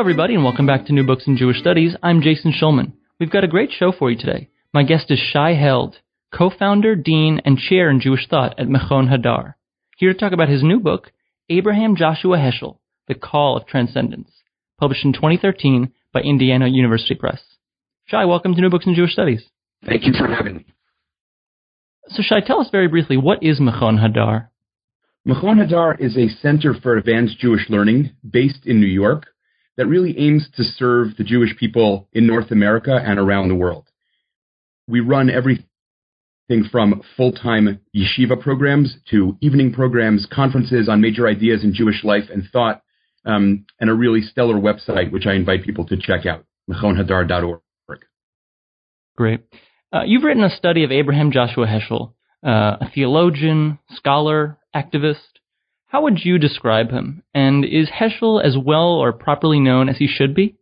Hello, 0.00 0.08
everybody, 0.08 0.34
and 0.34 0.42
welcome 0.42 0.64
back 0.64 0.86
to 0.86 0.94
New 0.94 1.04
Books 1.04 1.26
in 1.26 1.36
Jewish 1.36 1.58
Studies. 1.58 1.94
I'm 2.02 2.22
Jason 2.22 2.54
Schulman. 2.54 2.94
We've 3.18 3.30
got 3.30 3.44
a 3.44 3.48
great 3.48 3.70
show 3.70 3.92
for 3.92 4.10
you 4.10 4.16
today. 4.16 4.48
My 4.72 4.82
guest 4.82 5.10
is 5.10 5.18
Shai 5.18 5.52
Held, 5.52 5.98
co-founder, 6.34 6.96
dean, 6.96 7.42
and 7.44 7.58
chair 7.58 7.90
in 7.90 8.00
Jewish 8.00 8.26
thought 8.26 8.58
at 8.58 8.66
Mechon 8.66 9.10
Hadar. 9.12 9.56
Here 9.98 10.14
to 10.14 10.18
talk 10.18 10.32
about 10.32 10.48
his 10.48 10.62
new 10.62 10.80
book, 10.80 11.12
Abraham 11.50 11.96
Joshua 11.96 12.38
Heschel, 12.38 12.78
The 13.08 13.14
Call 13.14 13.58
of 13.58 13.66
Transcendence, 13.66 14.30
published 14.78 15.04
in 15.04 15.12
2013 15.12 15.92
by 16.14 16.20
Indiana 16.20 16.66
University 16.66 17.14
Press. 17.14 17.42
Shai, 18.06 18.24
welcome 18.24 18.54
to 18.54 18.60
New 18.62 18.70
Books 18.70 18.86
in 18.86 18.94
Jewish 18.94 19.12
Studies. 19.12 19.42
Thank 19.84 20.04
you 20.06 20.14
for 20.18 20.28
having 20.28 20.56
me. 20.56 20.66
So, 22.08 22.22
Shai, 22.22 22.40
tell 22.40 22.62
us 22.62 22.70
very 22.72 22.88
briefly, 22.88 23.18
what 23.18 23.42
is 23.42 23.60
Mechon 23.60 23.98
Hadar? 23.98 24.48
Mechon 25.28 25.62
Hadar 25.62 26.00
is 26.00 26.16
a 26.16 26.30
center 26.40 26.72
for 26.72 26.96
advanced 26.96 27.38
Jewish 27.38 27.68
learning 27.68 28.12
based 28.26 28.64
in 28.64 28.80
New 28.80 28.86
York 28.86 29.26
that 29.80 29.86
really 29.86 30.14
aims 30.18 30.46
to 30.56 30.62
serve 30.62 31.16
the 31.16 31.24
Jewish 31.24 31.56
people 31.56 32.06
in 32.12 32.26
North 32.26 32.50
America 32.50 33.00
and 33.02 33.18
around 33.18 33.48
the 33.48 33.54
world. 33.54 33.88
We 34.86 35.00
run 35.00 35.30
everything 35.30 35.64
from 36.70 37.00
full 37.16 37.32
time 37.32 37.80
yeshiva 37.96 38.38
programs 38.38 38.94
to 39.10 39.38
evening 39.40 39.72
programs, 39.72 40.28
conferences 40.30 40.86
on 40.90 41.00
major 41.00 41.26
ideas 41.26 41.64
in 41.64 41.72
Jewish 41.72 42.04
life 42.04 42.24
and 42.30 42.44
thought, 42.52 42.82
um, 43.24 43.64
and 43.80 43.88
a 43.88 43.94
really 43.94 44.20
stellar 44.20 44.56
website, 44.56 45.12
which 45.12 45.24
I 45.24 45.32
invite 45.32 45.64
people 45.64 45.86
to 45.86 45.96
check 45.96 46.26
out, 46.26 46.44
mechonhadar.org. 46.70 47.60
Great. 49.16 49.40
Uh, 49.94 50.02
you've 50.04 50.24
written 50.24 50.44
a 50.44 50.54
study 50.54 50.84
of 50.84 50.92
Abraham 50.92 51.32
Joshua 51.32 51.66
Heschel, 51.66 52.12
uh, 52.44 52.76
a 52.82 52.90
theologian, 52.94 53.78
scholar, 53.94 54.58
activist. 54.76 55.29
How 55.90 56.02
would 56.02 56.24
you 56.24 56.38
describe 56.38 56.90
him? 56.90 57.24
And 57.34 57.64
is 57.64 57.90
Heschel 57.90 58.42
as 58.44 58.56
well 58.56 58.92
or 58.92 59.12
properly 59.12 59.58
known 59.58 59.88
as 59.88 59.98
he 59.98 60.06
should 60.06 60.36
be? 60.36 60.56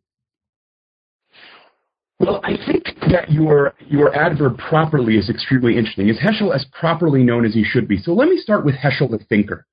Well, 2.19 2.41
I 2.43 2.57
think 2.67 2.87
that 3.13 3.31
your 3.31 3.75
your 3.87 4.15
adverb 4.17 4.57
properly 4.57 5.19
is 5.19 5.29
extremely 5.29 5.77
interesting. 5.77 6.09
Is 6.09 6.19
Heschel 6.19 6.55
as 6.55 6.65
properly 6.73 7.23
known 7.23 7.45
as 7.45 7.53
he 7.53 7.63
should 7.63 7.87
be? 7.87 7.99
So 7.99 8.13
let 8.13 8.29
me 8.29 8.39
start 8.39 8.65
with 8.65 8.75
Heschel 8.77 9.11
the 9.11 9.19
thinker. 9.29 9.67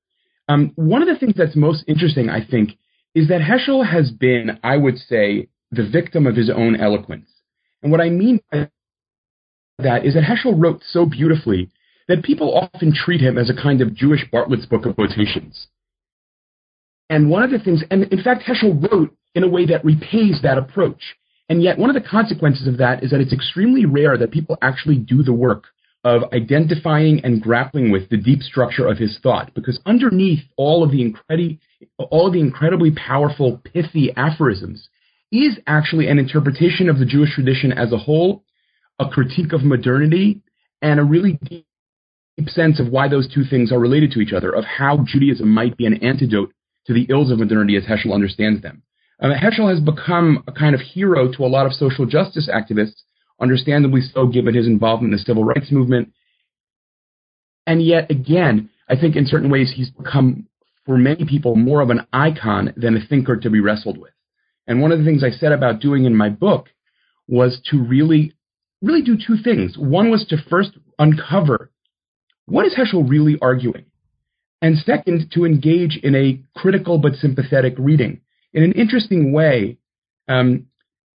Um, 0.50 0.74
one 0.76 1.02
of 1.02 1.08
the 1.08 1.18
things 1.18 1.36
that's 1.38 1.56
most 1.56 1.86
interesting, 1.88 2.30
I 2.30 2.46
think, 2.46 2.72
is 3.16 3.30
that 3.30 3.40
Heschel 3.40 3.90
has 3.90 4.12
been, 4.12 4.60
I 4.62 4.76
would 4.76 4.98
say, 4.98 5.48
the 5.72 5.88
victim 5.90 6.28
of 6.28 6.36
his 6.36 6.50
own 6.50 6.76
eloquence. 6.76 7.30
And 7.82 7.94
what 7.94 8.02
I 8.02 8.10
mean 8.10 8.42
by 8.52 8.70
that 9.80 10.06
is 10.06 10.16
that 10.16 10.24
Heschel 10.24 10.62
wrote 10.62 10.82
so 10.86 11.06
beautifully 11.06 11.72
that 12.08 12.24
people 12.24 12.54
often 12.56 12.94
treat 12.94 13.22
him 13.22 13.38
as 13.38 13.50
a 13.50 13.62
kind 13.62 13.82
of 13.82 13.96
Jewish 13.96 14.26
Bartlett's 14.32 14.66
Book 14.66 14.86
of 14.86 14.96
Quotations. 14.96 15.68
And 17.10 17.30
one 17.30 17.44
of 17.44 17.52
the 17.52 17.60
things, 17.60 17.84
and 17.92 18.04
in 18.06 18.24
fact, 18.24 18.44
Heschel 18.44 18.92
wrote 18.92 19.16
in 19.34 19.44
a 19.44 19.48
way 19.48 19.66
that 19.68 19.86
repays 19.86 20.40
that 20.44 20.58
approach. 20.58 21.02
And 21.50 21.62
yet, 21.62 21.78
one 21.78 21.90
of 21.90 22.02
the 22.02 22.10
consequences 22.10 22.68
of 22.68 22.78
that 22.78 23.04
is 23.04 23.12
that 23.12 23.22
it's 23.22 23.34
extremely 23.34 23.86
rare 23.86 24.18
that 24.18 24.32
people 24.32 24.58
actually 24.62 24.98
do 24.98 25.22
the 25.22 25.34
work 25.34 25.66
of 26.04 26.24
identifying 26.34 27.20
and 27.24 27.42
grappling 27.42 27.92
with 27.92 28.10
the 28.10 28.18
deep 28.18 28.42
structure 28.42 28.88
of 28.88 28.98
his 28.98 29.18
thought, 29.22 29.54
because 29.56 29.80
underneath 29.86 30.44
all 30.56 30.84
of 30.84 30.92
the 30.92 31.02
incredi- 31.02 31.60
all 31.98 32.28
of 32.28 32.34
the 32.34 32.40
incredibly 32.40 32.92
powerful, 32.92 33.62
pithy 33.64 34.12
aphorisms 34.16 34.88
is 35.32 35.58
actually 35.68 36.08
an 36.08 36.20
interpretation 36.20 36.90
of 36.90 37.00
the 37.00 37.06
Jewish 37.06 37.34
tradition 37.34 37.72
as 37.72 37.92
a 37.92 37.98
whole, 37.98 38.44
a 39.00 39.10
critique 39.10 39.52
of 39.52 39.64
modernity, 39.64 40.42
and 40.82 41.00
a 41.00 41.04
really 41.04 41.40
deep 41.44 41.66
sense 42.48 42.80
of 42.80 42.90
why 42.90 43.08
those 43.08 43.32
two 43.34 43.44
things 43.44 43.72
are 43.72 43.80
related 43.80 44.12
to 44.12 44.20
each 44.20 44.34
other, 44.34 44.52
of 44.52 44.66
how 44.66 45.06
Judaism 45.06 45.50
might 45.50 45.78
be 45.78 45.86
an 45.86 46.04
antidote 46.04 46.54
to 46.88 46.94
the 46.94 47.08
ills 47.10 47.32
of 47.32 47.40
modernity 47.40 47.76
as 47.78 47.84
Heschel 47.84 48.14
understands 48.14 48.62
them. 48.62 48.84
Uh, 49.22 49.30
Heschel 49.30 49.70
has 49.70 49.80
become 49.80 50.44
a 50.48 50.52
kind 50.52 50.76
of 50.76 50.82
hero 50.82 51.32
to 51.32 51.46
a 51.46 51.48
lot 51.48 51.66
of 51.66 51.74
social 51.74 52.06
justice 52.06 52.50
activists, 52.54 53.02
understandably 53.42 54.02
so 54.02 54.28
given 54.28 54.54
his 54.54 54.68
involvement 54.68 55.14
in 55.14 55.18
the 55.18 55.24
civil 55.24 55.44
rights 55.44 55.72
movement. 55.72 56.12
And 57.66 57.84
yet 57.84 58.12
again, 58.12 58.70
I 58.90 58.96
think 58.96 59.16
in 59.16 59.26
certain 59.26 59.50
ways 59.50 59.74
he's 59.76 59.90
become, 59.90 60.48
for 60.86 60.98
many 60.98 61.26
people, 61.26 61.56
more 61.56 61.82
of 61.82 61.90
an 61.90 62.06
icon 62.14 62.74
than 62.78 62.96
a 62.98 63.06
thinker 63.06 63.38
to 63.38 63.50
be 63.50 63.62
wrestled 63.62 63.98
with. 63.98 64.12
And 64.68 64.82
one 64.82 64.92
of 64.92 65.00
the 65.00 65.06
things 65.06 65.24
I 65.24 65.32
said 65.32 65.52
about 65.52 65.80
doing 65.80 66.06
in 66.06 66.16
my 66.16 66.30
book 66.30 66.68
was 67.28 67.60
to 67.72 67.82
really, 67.82 68.34
really 68.82 69.02
do 69.02 69.16
two 69.16 69.38
things. 69.42 69.78
One 69.78 70.12
was 70.12 70.26
to 70.30 70.38
first 70.50 70.72
uncover 71.00 71.72
what 72.46 72.66
is 72.66 72.76
Heschel 72.76 73.10
really 73.10 73.38
arguing? 73.42 73.86
And 74.62 74.78
second, 74.78 75.32
to 75.34 75.46
engage 75.46 75.98
in 76.02 76.16
a 76.16 76.42
critical 76.58 76.98
but 76.98 77.16
sympathetic 77.16 77.76
reading. 77.78 78.22
In 78.54 78.64
an 78.64 78.72
interesting 78.72 79.34
way, 79.34 79.78
um, 80.28 80.68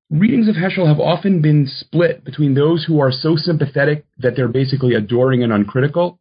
readings 0.09 0.47
of 0.47 0.55
Heschel 0.55 0.87
have 0.87 0.99
often 0.99 1.41
been 1.41 1.67
split 1.67 2.23
between 2.23 2.53
those 2.53 2.85
who 2.85 2.99
are 2.99 3.11
so 3.11 3.35
sympathetic 3.35 4.05
that 4.17 4.35
they're 4.35 4.47
basically 4.47 4.93
adoring 4.93 5.43
and 5.43 5.53
uncritical, 5.53 6.19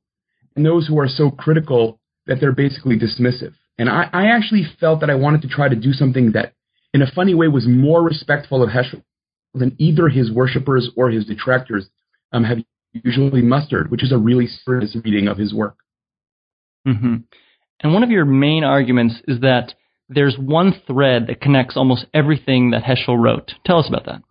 and 0.54 0.64
those 0.64 0.86
who 0.86 0.98
are 0.98 1.08
so 1.08 1.30
critical 1.30 2.00
that 2.26 2.40
they're 2.40 2.52
basically 2.52 2.98
dismissive. 2.98 3.54
And 3.78 3.88
I, 3.88 4.08
I 4.12 4.26
actually 4.26 4.66
felt 4.80 5.00
that 5.00 5.10
I 5.10 5.14
wanted 5.14 5.42
to 5.42 5.48
try 5.48 5.68
to 5.68 5.76
do 5.76 5.92
something 5.92 6.32
that, 6.32 6.52
in 6.92 7.02
a 7.02 7.10
funny 7.10 7.34
way, 7.34 7.48
was 7.48 7.66
more 7.66 8.02
respectful 8.02 8.62
of 8.62 8.70
Heschel 8.70 9.02
than 9.54 9.74
either 9.78 10.08
his 10.08 10.30
worshippers 10.30 10.90
or 10.96 11.10
his 11.10 11.26
detractors 11.26 11.88
um, 12.32 12.44
have 12.44 12.58
usually 12.92 13.42
mustered, 13.42 13.90
which 13.90 14.02
is 14.02 14.12
a 14.12 14.18
really 14.18 14.46
serious 14.46 14.96
reading 15.04 15.28
of 15.28 15.38
his 15.38 15.52
work. 15.54 15.76
Mm-hmm. 16.86 17.16
And 17.80 17.94
one 17.94 18.02
of 18.02 18.10
your 18.10 18.24
main 18.24 18.64
arguments 18.64 19.16
is 19.26 19.40
that 19.40 19.74
there's 20.08 20.36
one 20.38 20.74
thread 20.86 21.26
that 21.26 21.40
connects 21.40 21.76
almost 21.76 22.06
everything 22.14 22.70
that 22.70 22.82
Heschel 22.82 23.22
wrote. 23.22 23.52
Tell 23.64 23.78
us 23.78 23.88
about 23.88 24.06
that. 24.06 24.22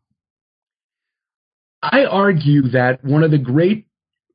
I 1.82 2.06
argue 2.06 2.64
that 2.70 3.04
one 3.04 3.24
of 3.24 3.32
the 3.32 3.38
great 3.38 3.86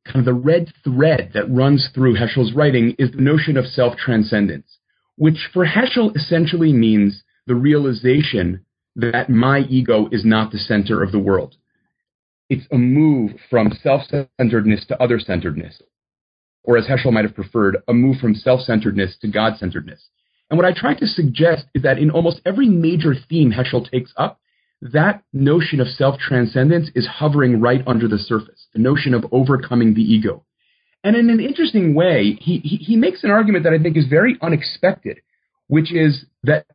kind 0.05 0.21
of 0.21 0.25
the 0.25 0.41
red 0.41 0.73
thread 0.83 1.33
that 1.35 1.51
runs 1.51 1.89
through 1.95 2.17
Heschel's 2.17 2.53
writing 2.53 2.95
is 2.99 3.13
the 3.13 3.21
notion 3.21 3.57
of 3.57 3.67
self-transcendence, 3.67 4.79
which 5.17 5.49
for 5.53 5.67
Heschel 5.67 6.17
essentially 6.17 6.73
means 6.73 7.23
the 7.47 7.55
realization 7.55 8.65
that 8.97 9.31
my 9.31 9.61
ego 9.61 10.09
is 10.13 10.25
not 10.25 10.53
the 10.53 10.59
center 10.59 11.03
of 11.03 11.13
the 11.13 11.19
world. 11.19 11.57
It's 12.53 12.67
a 12.71 12.77
move 12.77 13.31
from 13.49 13.73
self-centeredness 13.83 14.85
to 14.89 15.03
other-centeredness, 15.03 15.81
or 16.65 16.77
as 16.77 16.85
Heschel 16.85 17.11
might 17.11 17.25
have 17.25 17.35
preferred, 17.35 17.79
a 17.89 17.95
move 17.95 18.19
from 18.19 18.35
self-centeredness 18.35 19.17
to 19.23 19.29
God-centeredness. 19.29 20.07
And 20.51 20.59
what 20.59 20.67
I 20.67 20.79
try 20.79 20.93
to 20.93 21.07
suggest 21.07 21.65
is 21.75 21.83
that 21.83 21.99
in 21.99 22.11
almost 22.11 22.43
every 22.45 22.69
major 22.69 23.15
theme 23.27 23.53
Heschel 23.53 23.91
takes 23.91 24.13
up, 24.19 24.39
that 24.83 25.23
notion 25.33 25.81
of 25.81 25.87
self 25.87 26.19
transcendence 26.19 26.91
is 26.95 27.07
hovering 27.07 27.59
right 27.63 27.83
under 27.87 28.07
the 28.07 28.19
surface, 28.19 28.67
the 28.75 28.83
notion 28.83 29.15
of 29.15 29.25
overcoming 29.33 29.95
the 29.95 30.03
ego. 30.03 30.45
And 31.03 31.17
in 31.17 31.31
an 31.31 31.41
interesting 31.41 31.95
way, 31.95 32.37
he, 32.39 32.59
he, 32.59 32.77
he 32.77 32.97
makes 32.97 33.25
an 33.25 33.31
argument 33.31 33.65
that 33.65 33.73
I 33.73 33.79
think 33.79 33.97
is 33.97 34.09
very 34.09 34.37
unexpected, 34.43 35.21
which 35.69 35.91
is 35.91 36.27
that 36.43 36.67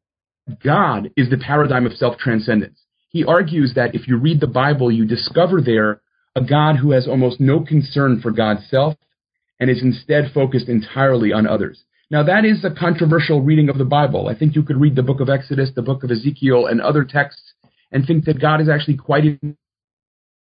God 0.63 1.12
is 1.15 1.29
the 1.29 1.38
paradigm 1.38 1.85
of 1.85 1.94
self 1.94 2.18
transcendence. 2.18 2.81
He 3.09 3.24
argues 3.24 3.74
that 3.75 3.95
if 3.95 4.07
you 4.07 4.18
read 4.18 4.39
the 4.39 4.48
Bible, 4.48 4.92
you 4.92 5.06
discover 5.06 5.62
there 5.62 6.01
a 6.36 6.44
God 6.44 6.77
who 6.77 6.92
has 6.92 7.07
almost 7.07 7.39
no 7.39 7.62
concern 7.62 8.21
for 8.21 8.31
God's 8.31 8.69
self 8.69 8.95
and 9.59 9.69
is 9.69 9.81
instead 9.81 10.31
focused 10.33 10.69
entirely 10.69 11.33
on 11.33 11.48
others. 11.48 11.83
Now, 12.09 12.24
that 12.24 12.45
is 12.45 12.63
a 12.63 12.71
controversial 12.71 13.42
reading 13.42 13.69
of 13.69 13.77
the 13.77 13.86
Bible. 13.86 14.27
I 14.27 14.36
think 14.36 14.56
you 14.56 14.63
could 14.63 14.80
read 14.80 14.95
the 14.95 15.04
book 15.04 15.19
of 15.19 15.30
Exodus, 15.30 15.71
the 15.75 15.81
book 15.81 16.04
of 16.04 16.12
Ezekiel, 16.12 16.68
and 16.68 16.80
other 16.80 17.04
texts 17.04 17.54
and 17.92 18.06
think 18.06 18.25
that 18.25 18.39
God 18.39 18.62
is 18.62 18.69
actually 18.69 18.98
quite 18.98 19.39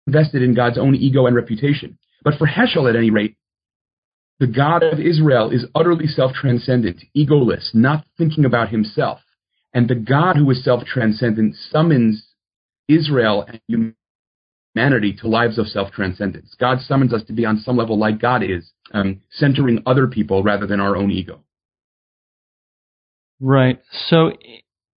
invested 0.08 0.42
in 0.42 0.56
God's 0.56 0.78
own 0.78 0.96
ego 0.96 1.26
and 1.26 1.36
reputation. 1.36 1.98
But 2.24 2.36
for 2.38 2.48
Heschel, 2.48 2.90
at 2.90 2.96
any 2.96 3.10
rate, 3.10 3.36
the 4.40 4.48
God 4.48 4.82
of 4.82 5.00
Israel 5.00 5.52
is 5.52 5.66
utterly 5.76 6.08
self 6.08 6.34
transcendent, 6.34 7.04
egoless, 7.16 7.74
not 7.74 8.06
thinking 8.18 8.46
about 8.46 8.70
himself. 8.70 9.20
And 9.74 9.88
the 9.88 9.96
God 9.96 10.36
who 10.36 10.50
is 10.50 10.64
self 10.64 10.84
transcendent 10.86 11.56
summons 11.70 12.26
Israel 12.96 13.46
and 13.48 13.60
humanity 14.76 15.14
to 15.22 15.28
lives 15.28 15.58
of 15.58 15.68
self 15.68 15.92
transcendence. 15.92 16.56
God 16.60 16.80
summons 16.82 17.14
us 17.14 17.24
to 17.28 17.34
be 17.34 17.46
on 17.46 17.60
some 17.60 17.78
level 17.78 17.98
like 17.98 18.20
God 18.20 18.44
is, 18.44 18.72
um, 18.94 19.22
centering 19.32 19.82
other 19.86 20.08
people 20.08 20.44
rather 20.44 20.68
than 20.68 20.80
our 20.80 20.96
own 20.96 21.12
ego. 21.12 21.42
Right. 23.40 23.82
So, 24.08 24.34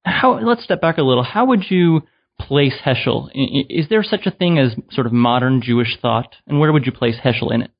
how? 0.05 0.39
Let's 0.41 0.65
step 0.65 0.81
back 0.81 0.99
a 0.99 1.03
little. 1.03 1.25
How 1.25 1.47
would 1.47 1.71
you 1.71 2.03
place 2.39 2.75
Heschel? 2.85 3.31
Is 3.35 3.89
there 3.89 4.03
such 4.03 4.27
a 4.27 4.31
thing 4.31 4.59
as 4.59 4.75
sort 4.91 5.07
of 5.07 5.13
modern 5.13 5.63
Jewish 5.63 5.97
thought, 6.01 6.35
and 6.47 6.61
where 6.61 6.73
would 6.73 6.87
you 6.87 6.93
place 6.93 7.17
Heschel 7.25 7.53
in 7.53 7.63
it? 7.63 7.71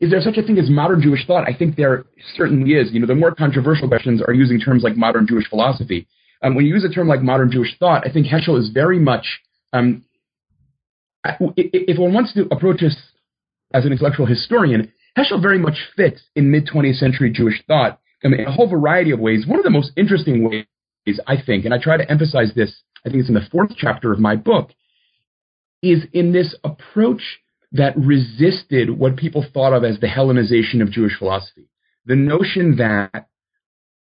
Is 0.00 0.10
there 0.10 0.20
such 0.20 0.36
a 0.36 0.42
thing 0.42 0.58
as 0.58 0.68
modern 0.68 1.00
Jewish 1.00 1.26
thought? 1.26 1.48
I 1.48 1.54
think 1.54 1.76
there 1.76 2.04
certainly 2.36 2.72
is. 2.72 2.92
You 2.92 3.00
know, 3.00 3.06
the 3.06 3.14
more 3.14 3.32
controversial 3.32 3.86
questions 3.86 4.20
are 4.20 4.32
using 4.32 4.58
terms 4.58 4.82
like 4.82 4.96
modern 4.96 5.28
Jewish 5.28 5.48
philosophy. 5.48 6.08
Um, 6.42 6.54
when 6.54 6.66
you 6.66 6.74
use 6.74 6.84
a 6.84 6.92
term 6.92 7.08
like 7.08 7.22
modern 7.22 7.50
Jewish 7.50 7.78
thought, 7.78 8.06
I 8.06 8.12
think 8.12 8.26
Heschel 8.26 8.58
is 8.58 8.70
very 8.70 8.98
much, 8.98 9.24
um, 9.72 10.04
if 11.56 11.98
one 11.98 12.12
wants 12.12 12.34
to 12.34 12.48
approach 12.50 12.80
this 12.80 12.96
as 13.72 13.84
an 13.84 13.92
intellectual 13.92 14.26
historian, 14.26 14.92
Heschel 15.16 15.40
very 15.40 15.58
much 15.58 15.76
fits 15.96 16.22
in 16.34 16.50
mid 16.50 16.66
20th 16.66 16.96
century 16.96 17.30
Jewish 17.30 17.62
thought 17.66 18.00
in 18.22 18.34
a 18.34 18.50
whole 18.50 18.68
variety 18.68 19.10
of 19.10 19.20
ways. 19.20 19.46
One 19.46 19.58
of 19.58 19.64
the 19.64 19.70
most 19.70 19.92
interesting 19.96 20.48
ways, 20.48 21.20
I 21.26 21.36
think, 21.40 21.64
and 21.64 21.74
I 21.74 21.78
try 21.78 21.96
to 21.96 22.10
emphasize 22.10 22.52
this, 22.54 22.82
I 23.04 23.10
think 23.10 23.20
it's 23.20 23.28
in 23.28 23.34
the 23.34 23.48
fourth 23.50 23.72
chapter 23.76 24.12
of 24.12 24.18
my 24.18 24.36
book, 24.36 24.70
is 25.82 26.04
in 26.12 26.32
this 26.32 26.54
approach 26.64 27.22
that 27.72 27.96
resisted 27.96 28.90
what 28.90 29.16
people 29.16 29.44
thought 29.52 29.72
of 29.72 29.84
as 29.84 29.98
the 29.98 30.06
Hellenization 30.06 30.82
of 30.82 30.90
Jewish 30.90 31.18
philosophy. 31.18 31.68
The 32.04 32.16
notion 32.16 32.76
that 32.76 33.28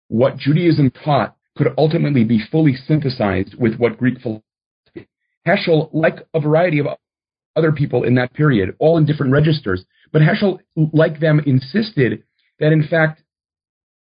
what 0.09 0.39
Judaism 0.39 0.91
taught 0.91 1.37
could 1.59 1.75
ultimately 1.77 2.23
be 2.25 2.41
fully 2.51 2.75
synthesized 2.75 3.57
with 3.59 3.77
what 3.77 3.99
Greek 3.99 4.21
philosophy. 4.21 5.09
Heschel, 5.47 5.91
like 5.93 6.27
a 6.33 6.41
variety 6.41 6.79
of 6.79 6.87
other 7.57 7.73
people 7.73 8.05
in 8.05 8.15
that 8.15 8.33
period, 8.33 8.77
all 8.79 8.97
in 8.97 9.05
different 9.05 9.33
registers, 9.33 9.85
but 10.13 10.23
Heschel, 10.23 10.61
like 10.93 11.19
them, 11.19 11.41
insisted 11.45 12.23
that 12.61 12.73
in 12.73 12.87
fact 12.87 13.23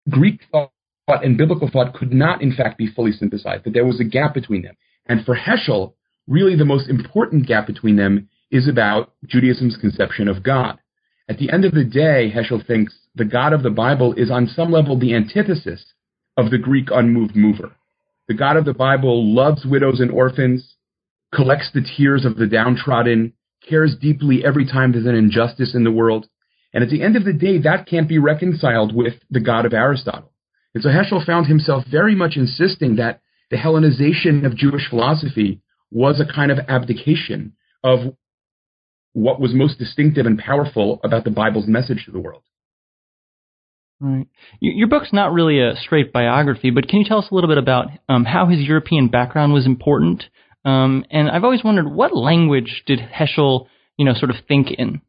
Greek 0.07 0.41
thought 0.51 0.71
and 1.07 1.37
biblical 1.37 1.69
thought 1.69 1.95
could 1.95 2.13
not 2.13 2.41
in 2.41 2.55
fact 2.55 2.77
be 2.77 2.87
fully 2.87 3.11
synthesized, 3.11 3.65
that 3.65 3.73
there 3.73 3.85
was 3.85 3.99
a 3.99 4.05
gap 4.05 4.33
between 4.33 4.61
them. 4.61 4.75
And 5.07 5.25
for 5.25 5.35
Heschel, 5.35 5.93
really 6.27 6.55
the 6.55 6.63
most 6.63 6.89
important 6.89 7.47
gap 7.47 7.65
between 7.65 7.95
them 7.95 8.29
is 8.51 8.67
about 8.67 9.13
Judaism's 9.25 9.77
conception 9.77 10.27
of 10.27 10.43
God. 10.43 10.77
At 11.27 11.39
the 11.39 11.51
end 11.51 11.65
of 11.65 11.73
the 11.73 11.83
day, 11.83 12.31
Heschel 12.33 12.65
thinks 12.65 12.93
the 13.15 13.25
God 13.25 13.51
of 13.51 13.63
the 13.63 13.69
Bible 13.69 14.13
is 14.13 14.29
on 14.29 14.47
some 14.47 14.71
level 14.71 14.97
the 14.97 15.15
antithesis 15.15 15.83
of 16.37 16.51
the 16.51 16.57
Greek 16.57 16.89
unmoved 16.91 17.35
mover. 17.35 17.75
The 18.27 18.33
God 18.33 18.57
of 18.57 18.65
the 18.65 18.73
Bible 18.73 19.33
loves 19.33 19.65
widows 19.65 19.99
and 19.99 20.11
orphans, 20.11 20.75
collects 21.33 21.69
the 21.73 21.85
tears 21.97 22.25
of 22.25 22.37
the 22.37 22.47
downtrodden, 22.47 23.33
cares 23.67 23.95
deeply 23.99 24.43
every 24.45 24.65
time 24.65 24.91
there's 24.91 25.05
an 25.05 25.15
injustice 25.15 25.75
in 25.75 25.83
the 25.83 25.91
world. 25.91 26.27
And 26.73 26.83
at 26.83 26.89
the 26.89 27.03
end 27.03 27.15
of 27.15 27.25
the 27.25 27.33
day, 27.33 27.57
that 27.59 27.87
can't 27.87 28.07
be 28.07 28.17
reconciled 28.17 28.95
with 28.95 29.15
the 29.29 29.41
God 29.41 29.65
of 29.65 29.73
Aristotle. 29.73 30.31
And 30.73 30.81
so 30.81 30.89
Heschel 30.89 31.25
found 31.25 31.47
himself 31.47 31.83
very 31.89 32.15
much 32.15 32.37
insisting 32.37 32.95
that 32.95 33.21
the 33.49 33.57
Hellenization 33.57 34.45
of 34.45 34.55
Jewish 34.55 34.89
philosophy 34.89 35.61
was 35.91 36.21
a 36.21 36.33
kind 36.33 36.51
of 36.51 36.59
abdication 36.69 37.53
of 37.83 38.15
what 39.13 39.41
was 39.41 39.53
most 39.53 39.77
distinctive 39.77 40.25
and 40.25 40.39
powerful 40.39 41.01
about 41.03 41.25
the 41.25 41.31
Bible's 41.31 41.67
message 41.67 42.05
to 42.05 42.11
the 42.11 42.19
world. 42.19 42.43
Right. 44.01 44.25
Your 44.59 44.87
book's 44.87 45.13
not 45.13 45.31
really 45.31 45.61
a 45.61 45.75
straight 45.75 46.11
biography, 46.11 46.71
but 46.71 46.87
can 46.87 46.99
you 46.99 47.05
tell 47.05 47.19
us 47.19 47.27
a 47.29 47.35
little 47.35 47.47
bit 47.47 47.59
about 47.59 47.85
um, 48.09 48.25
how 48.25 48.47
his 48.47 48.59
European 48.59 49.09
background 49.09 49.53
was 49.53 49.67
important? 49.67 50.23
Um, 50.65 51.05
and 51.11 51.29
I've 51.29 51.43
always 51.43 51.63
wondered 51.63 51.87
what 51.87 52.15
language 52.15 52.81
did 52.87 52.99
Heschel, 52.99 53.67
you 53.97 54.05
know, 54.05 54.15
sort 54.15 54.31
of 54.31 54.37
think 54.47 54.71
in? 54.71 55.01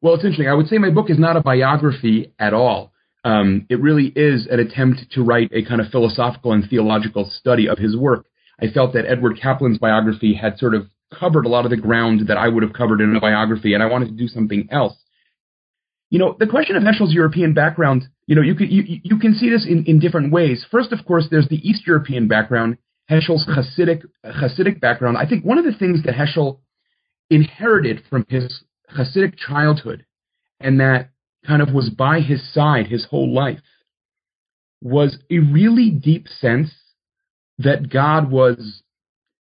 Well, 0.00 0.14
it's 0.14 0.22
interesting. 0.22 0.46
I 0.46 0.54
would 0.54 0.68
say 0.68 0.78
my 0.78 0.90
book 0.90 1.10
is 1.10 1.18
not 1.18 1.36
a 1.36 1.42
biography 1.42 2.32
at 2.38 2.54
all. 2.54 2.92
Um, 3.24 3.66
it 3.68 3.80
really 3.80 4.12
is 4.14 4.46
an 4.48 4.60
attempt 4.60 5.10
to 5.12 5.22
write 5.22 5.50
a 5.52 5.64
kind 5.64 5.80
of 5.80 5.88
philosophical 5.88 6.52
and 6.52 6.64
theological 6.70 7.28
study 7.28 7.68
of 7.68 7.78
his 7.78 7.96
work. 7.96 8.26
I 8.62 8.68
felt 8.68 8.92
that 8.92 9.06
Edward 9.06 9.38
Kaplan's 9.42 9.78
biography 9.78 10.34
had 10.34 10.56
sort 10.56 10.76
of 10.76 10.86
covered 11.12 11.46
a 11.46 11.48
lot 11.48 11.64
of 11.64 11.70
the 11.70 11.76
ground 11.76 12.28
that 12.28 12.36
I 12.36 12.46
would 12.48 12.62
have 12.62 12.72
covered 12.72 13.00
in 13.00 13.14
a 13.16 13.20
biography, 13.20 13.74
and 13.74 13.82
I 13.82 13.86
wanted 13.86 14.08
to 14.08 14.14
do 14.14 14.28
something 14.28 14.68
else. 14.70 14.94
You 16.10 16.18
know, 16.18 16.36
the 16.38 16.46
question 16.46 16.76
of 16.76 16.82
Heschel's 16.82 17.14
European 17.14 17.54
background, 17.54 18.08
you 18.26 18.34
know, 18.34 18.42
you 18.42 18.54
can, 18.54 18.68
you, 18.68 19.00
you 19.02 19.18
can 19.18 19.34
see 19.34 19.48
this 19.48 19.64
in, 19.66 19.84
in 19.86 20.00
different 20.00 20.32
ways. 20.32 20.66
First, 20.70 20.92
of 20.92 21.04
course, 21.06 21.28
there's 21.30 21.48
the 21.48 21.68
East 21.68 21.86
European 21.86 22.26
background, 22.26 22.78
Heschel's 23.08 23.46
Hasidic, 23.46 24.02
Hasidic 24.24 24.80
background. 24.80 25.16
I 25.16 25.26
think 25.26 25.44
one 25.44 25.58
of 25.58 25.64
the 25.64 25.72
things 25.72 26.02
that 26.04 26.14
Heschel 26.14 26.58
inherited 27.30 28.02
from 28.10 28.26
his 28.28 28.64
Hasidic 28.96 29.36
childhood 29.36 30.04
and 30.58 30.80
that 30.80 31.10
kind 31.46 31.62
of 31.62 31.72
was 31.72 31.90
by 31.90 32.20
his 32.20 32.52
side 32.52 32.88
his 32.88 33.06
whole 33.06 33.32
life 33.32 33.60
was 34.82 35.18
a 35.30 35.38
really 35.38 35.90
deep 35.90 36.26
sense 36.28 36.72
that 37.58 37.90
God 37.90 38.30
was 38.30 38.82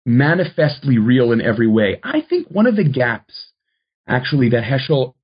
manifestly 0.07 0.99
real 0.99 1.33
in 1.33 1.41
every 1.41 1.69
way. 1.69 2.01
I 2.03 2.23
think 2.27 2.49
one 2.49 2.67
of 2.67 2.77
the 2.77 2.89
gaps, 2.89 3.51
actually, 4.09 4.51
that 4.51 4.65
Heschel, 4.65 5.15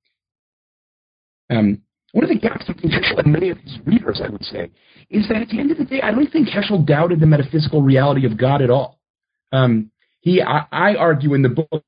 um, 1.51 1.83
one 2.13 2.25
of 2.25 2.31
the 2.31 2.39
gaps 2.39 2.67
between 2.67 2.93
Heschel 2.93 3.19
and 3.19 3.33
many 3.33 3.51
of 3.51 3.59
his 3.59 3.79
readers, 3.85 4.21
I 4.25 4.29
would 4.29 4.45
say, 4.45 4.71
is 5.11 5.29
that 5.29 5.43
at 5.43 5.49
the 5.49 5.61
end 5.61 5.71
of 5.71 5.79
the 5.79 5.85
day, 5.85 6.01
I 6.01 6.13
don't 6.13 6.31
think 6.31 6.49
Heschel 6.49 6.87
doubted 6.87 7.21
the 7.21 7.27
metaphysical 7.27 7.83
reality 7.83 8.27
of 8.27 8.39
God 8.39 8.63
at 8.63 8.71
all. 8.71 8.99
Um, 9.53 9.91
he, 10.21 10.43
I, 10.43 10.67
I 10.73 10.95
argue 10.97 11.35
in 11.35 11.43
the 11.43 11.49
book, 11.49 11.85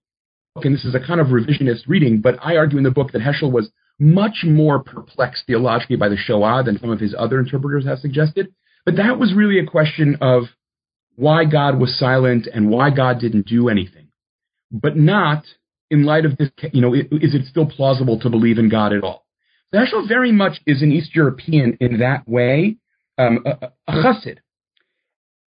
and 0.57 0.75
this 0.75 0.85
is 0.85 0.95
a 0.95 1.01
kind 1.01 1.21
of 1.21 1.29
revisionist 1.29 1.89
reading, 1.89 2.21
but 2.21 2.39
I 2.43 2.57
argue 2.57 2.79
in 2.79 2.85
the 2.85 2.91
book 2.91 3.13
that 3.13 3.23
Heschel 3.23 3.51
was 3.51 3.71
much 3.99 4.45
more 4.45 4.81
perplexed 4.83 5.45
theologically 5.47 5.97
by 5.97 6.09
the 6.09 6.17
Shoah 6.17 6.63
than 6.65 6.79
some 6.79 6.91
of 6.91 7.01
his 7.01 7.15
other 7.19 7.41
interpreters 7.41 7.85
have 7.87 7.99
suggested. 7.99 8.55
But 8.85 8.97
that 8.97 9.19
was 9.19 9.35
really 9.35 9.59
a 9.59 9.67
question 9.67 10.19
of 10.21 10.45
why 11.17 11.45
God 11.45 11.81
was 11.81 11.99
silent 11.99 12.47
and 12.53 12.71
why 12.71 12.91
God 12.91 13.19
didn't 13.19 13.47
do 13.47 13.69
anything, 13.69 14.09
but 14.71 14.97
not 14.97 15.45
in 15.91 16.05
light 16.05 16.25
of 16.25 16.37
this, 16.37 16.51
you 16.73 16.81
know, 16.81 16.95
is 16.95 17.35
it 17.35 17.47
still 17.47 17.67
plausible 17.67 18.21
to 18.21 18.31
believe 18.31 18.59
in 18.59 18.69
God 18.69 18.93
at 18.93 19.03
all? 19.03 19.27
Heschel 19.75 20.09
very 20.09 20.33
much 20.33 20.61
is 20.67 20.83
an 20.83 20.93
East 20.93 21.15
European 21.15 21.77
in 21.81 21.99
that 21.99 22.29
way, 22.29 22.77
um, 23.19 23.45
a, 23.45 23.71
a 23.87 23.93
chassid. 23.93 24.39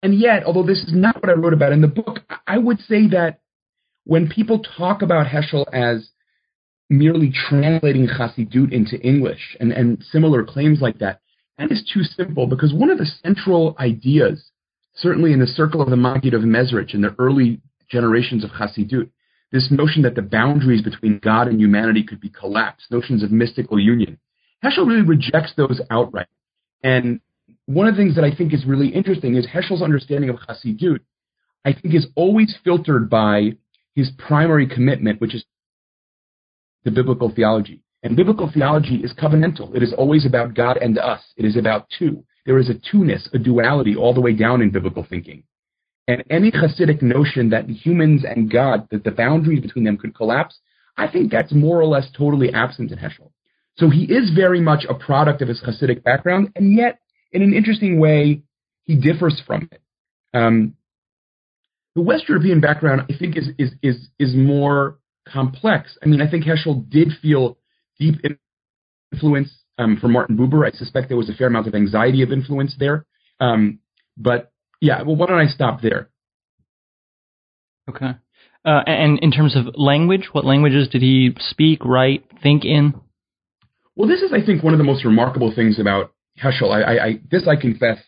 And 0.01 0.17
yet, 0.17 0.43
although 0.43 0.65
this 0.65 0.79
is 0.79 0.93
not 0.93 1.21
what 1.21 1.29
I 1.29 1.33
wrote 1.33 1.53
about 1.53 1.73
in 1.73 1.81
the 1.81 1.87
book, 1.87 2.19
I 2.45 2.57
would 2.57 2.79
say 2.79 3.07
that 3.07 3.39
when 4.03 4.29
people 4.29 4.61
talk 4.77 5.01
about 5.01 5.27
Heschel 5.27 5.65
as 5.73 6.09
merely 6.89 7.31
translating 7.49 8.07
Chassidut 8.07 8.71
into 8.71 8.99
English 9.01 9.57
and, 9.59 9.71
and 9.71 10.03
similar 10.11 10.43
claims 10.43 10.79
like 10.79 10.99
that, 10.99 11.21
that 11.57 11.71
is 11.71 11.89
too 11.91 12.03
simple 12.03 12.45
because 12.45 12.73
one 12.73 12.91
of 12.91 12.99
the 12.99 13.09
central 13.23 13.75
ideas 13.79 14.51
certainly 14.95 15.33
in 15.33 15.39
the 15.39 15.47
circle 15.47 15.81
of 15.81 15.89
the 15.89 15.97
Maggid 15.97 16.33
of 16.33 16.41
Mezrich 16.41 16.93
in 16.93 17.01
the 17.01 17.15
early 17.19 17.61
generations 17.89 18.43
of 18.43 18.51
Hasidut, 18.51 19.09
this 19.51 19.67
notion 19.71 20.01
that 20.03 20.15
the 20.15 20.21
boundaries 20.21 20.81
between 20.81 21.19
God 21.19 21.47
and 21.47 21.59
humanity 21.59 22.03
could 22.03 22.19
be 22.19 22.29
collapsed, 22.29 22.91
notions 22.91 23.23
of 23.23 23.31
mystical 23.31 23.79
union. 23.79 24.17
Heschel 24.63 24.87
really 24.87 25.01
rejects 25.01 25.53
those 25.55 25.81
outright. 25.89 26.27
And 26.83 27.21
one 27.65 27.87
of 27.87 27.95
the 27.95 28.01
things 28.01 28.15
that 28.15 28.23
I 28.23 28.35
think 28.35 28.53
is 28.53 28.65
really 28.65 28.89
interesting 28.89 29.35
is 29.35 29.47
Heschel's 29.47 29.81
understanding 29.81 30.29
of 30.29 30.37
Hasidut, 30.37 30.99
I 31.63 31.73
think, 31.73 31.93
is 31.95 32.07
always 32.15 32.55
filtered 32.63 33.09
by 33.09 33.51
his 33.93 34.11
primary 34.17 34.67
commitment, 34.67 35.21
which 35.21 35.35
is 35.35 35.45
the 36.83 36.91
biblical 36.91 37.31
theology. 37.33 37.81
And 38.03 38.15
biblical 38.15 38.51
theology 38.53 38.97
is 38.97 39.13
covenantal. 39.13 39.75
It 39.75 39.81
is 39.81 39.93
always 39.93 40.25
about 40.25 40.53
God 40.53 40.77
and 40.77 40.97
us. 40.97 41.21
It 41.37 41.45
is 41.45 41.57
about 41.57 41.87
two 41.97 42.23
there 42.45 42.59
is 42.59 42.69
a 42.69 42.75
two-ness, 42.75 43.27
a 43.33 43.39
duality 43.39 43.95
all 43.95 44.13
the 44.13 44.21
way 44.21 44.33
down 44.33 44.61
in 44.61 44.69
biblical 44.69 45.05
thinking. 45.07 45.43
And 46.07 46.23
any 46.29 46.51
Hasidic 46.51 47.01
notion 47.01 47.49
that 47.49 47.69
humans 47.69 48.23
and 48.23 48.51
God, 48.51 48.87
that 48.91 49.03
the 49.03 49.11
boundaries 49.11 49.61
between 49.61 49.85
them 49.85 49.97
could 49.97 50.15
collapse, 50.15 50.59
I 50.97 51.07
think 51.07 51.31
that's 51.31 51.51
more 51.51 51.79
or 51.79 51.85
less 51.85 52.07
totally 52.15 52.53
absent 52.53 52.91
in 52.91 52.99
Heschel. 52.99 53.31
So 53.77 53.89
he 53.89 54.03
is 54.03 54.31
very 54.33 54.61
much 54.61 54.85
a 54.87 54.93
product 54.93 55.41
of 55.41 55.49
his 55.49 55.61
Hasidic 55.61 56.03
background, 56.03 56.51
and 56.55 56.75
yet, 56.75 56.99
in 57.31 57.41
an 57.41 57.53
interesting 57.53 57.99
way, 57.99 58.43
he 58.83 58.95
differs 58.95 59.41
from 59.45 59.67
it. 59.71 59.81
Um, 60.33 60.75
the 61.95 62.01
West 62.01 62.29
European 62.29 62.61
background, 62.61 63.01
I 63.09 63.17
think, 63.17 63.35
is, 63.37 63.49
is, 63.57 63.71
is, 63.81 64.07
is 64.19 64.35
more 64.35 64.99
complex. 65.27 65.97
I 66.03 66.07
mean, 66.07 66.21
I 66.21 66.29
think 66.29 66.45
Heschel 66.45 66.87
did 66.89 67.09
feel 67.21 67.57
deep 67.99 68.15
influence 69.11 69.49
um, 69.77 69.97
for 69.99 70.07
Martin 70.07 70.37
Buber. 70.37 70.65
I 70.65 70.77
suspect 70.77 71.07
there 71.07 71.17
was 71.17 71.29
a 71.29 71.33
fair 71.33 71.47
amount 71.47 71.67
of 71.67 71.75
anxiety 71.75 72.21
of 72.21 72.31
influence 72.31 72.75
there. 72.77 73.05
Um, 73.39 73.79
but 74.17 74.51
yeah, 74.81 75.01
well, 75.01 75.15
why 75.15 75.27
don't 75.27 75.39
I 75.39 75.47
stop 75.47 75.81
there? 75.81 76.09
Okay. 77.89 78.11
Uh, 78.65 78.81
and 78.87 79.19
in 79.19 79.31
terms 79.31 79.55
of 79.55 79.75
language, 79.75 80.29
what 80.31 80.43
languages 80.43 80.87
did 80.87 81.01
he 81.01 81.35
speak, 81.39 81.85
write, 81.85 82.25
think 82.41 82.65
in? 82.65 82.93
Well, 83.95 84.09
this 84.09 84.21
is, 84.21 84.33
I 84.33 84.43
think, 84.43 84.63
one 84.63 84.73
of 84.73 84.79
the 84.79 84.83
most 84.83 85.05
remarkable 85.05 85.53
things 85.53 85.79
about 85.79 86.13
Heschel. 86.41 86.71
I, 86.71 86.81
I, 86.81 87.05
I, 87.05 87.19
this 87.29 87.47
I 87.47 87.55
confess, 87.55 87.99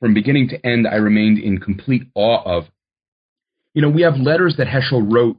from 0.00 0.14
beginning 0.14 0.48
to 0.50 0.66
end, 0.66 0.86
I 0.86 0.96
remained 0.96 1.38
in 1.38 1.58
complete 1.58 2.04
awe 2.14 2.42
of. 2.44 2.64
You 3.72 3.82
know, 3.82 3.88
we 3.88 4.02
have 4.02 4.16
letters 4.16 4.56
that 4.58 4.68
Heschel 4.68 5.10
wrote 5.10 5.38